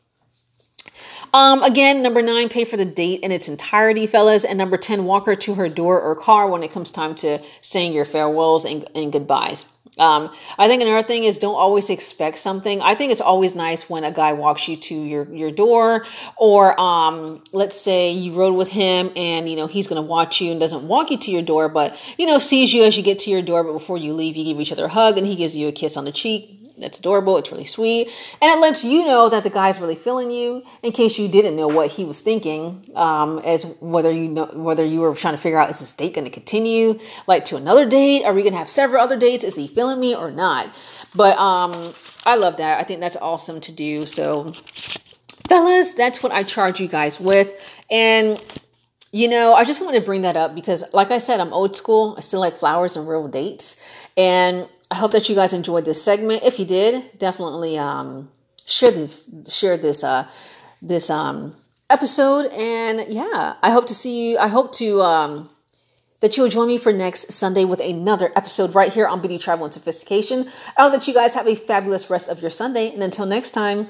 [1.33, 4.45] Um, again, number nine, pay for the date in its entirety, fellas.
[4.45, 7.41] And number 10, walk her to her door or car when it comes time to
[7.61, 9.65] saying your farewells and, and goodbyes.
[9.97, 12.81] Um, I think another thing is don't always expect something.
[12.81, 16.05] I think it's always nice when a guy walks you to your, your door
[16.35, 20.41] or, um, let's say you rode with him and, you know, he's going to watch
[20.41, 23.03] you and doesn't walk you to your door, but, you know, sees you as you
[23.03, 23.63] get to your door.
[23.63, 25.71] But before you leave, you give each other a hug and he gives you a
[25.71, 27.37] kiss on the cheek that's adorable.
[27.37, 28.07] It's really sweet,
[28.41, 30.63] and it lets you know that the guy's really feeling you.
[30.83, 34.85] In case you didn't know what he was thinking, um, as whether you know whether
[34.85, 37.87] you were trying to figure out is this date going to continue like to another
[37.87, 38.23] date?
[38.23, 39.43] Are we going to have several other dates?
[39.43, 40.69] Is he feeling me or not?
[41.15, 41.93] But um,
[42.25, 42.79] I love that.
[42.79, 44.05] I think that's awesome to do.
[44.05, 44.51] So,
[45.47, 47.53] fellas, that's what I charge you guys with,
[47.89, 48.41] and
[49.15, 51.77] you know, I just wanted to bring that up because, like I said, I'm old
[51.77, 52.15] school.
[52.17, 53.81] I still like flowers and real dates.
[54.17, 56.43] And I hope that you guys enjoyed this segment.
[56.43, 58.29] If you did, definitely um,
[58.65, 60.27] share this share this uh,
[60.81, 61.55] this um,
[61.89, 62.51] episode.
[62.53, 64.37] And yeah, I hope to see you.
[64.37, 65.49] I hope to um,
[66.21, 69.65] that you'll join me for next Sunday with another episode right here on Beauty Travel
[69.65, 70.49] and Sophistication.
[70.77, 72.91] I hope that you guys have a fabulous rest of your Sunday.
[72.91, 73.89] And until next time,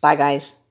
[0.00, 0.61] bye, guys.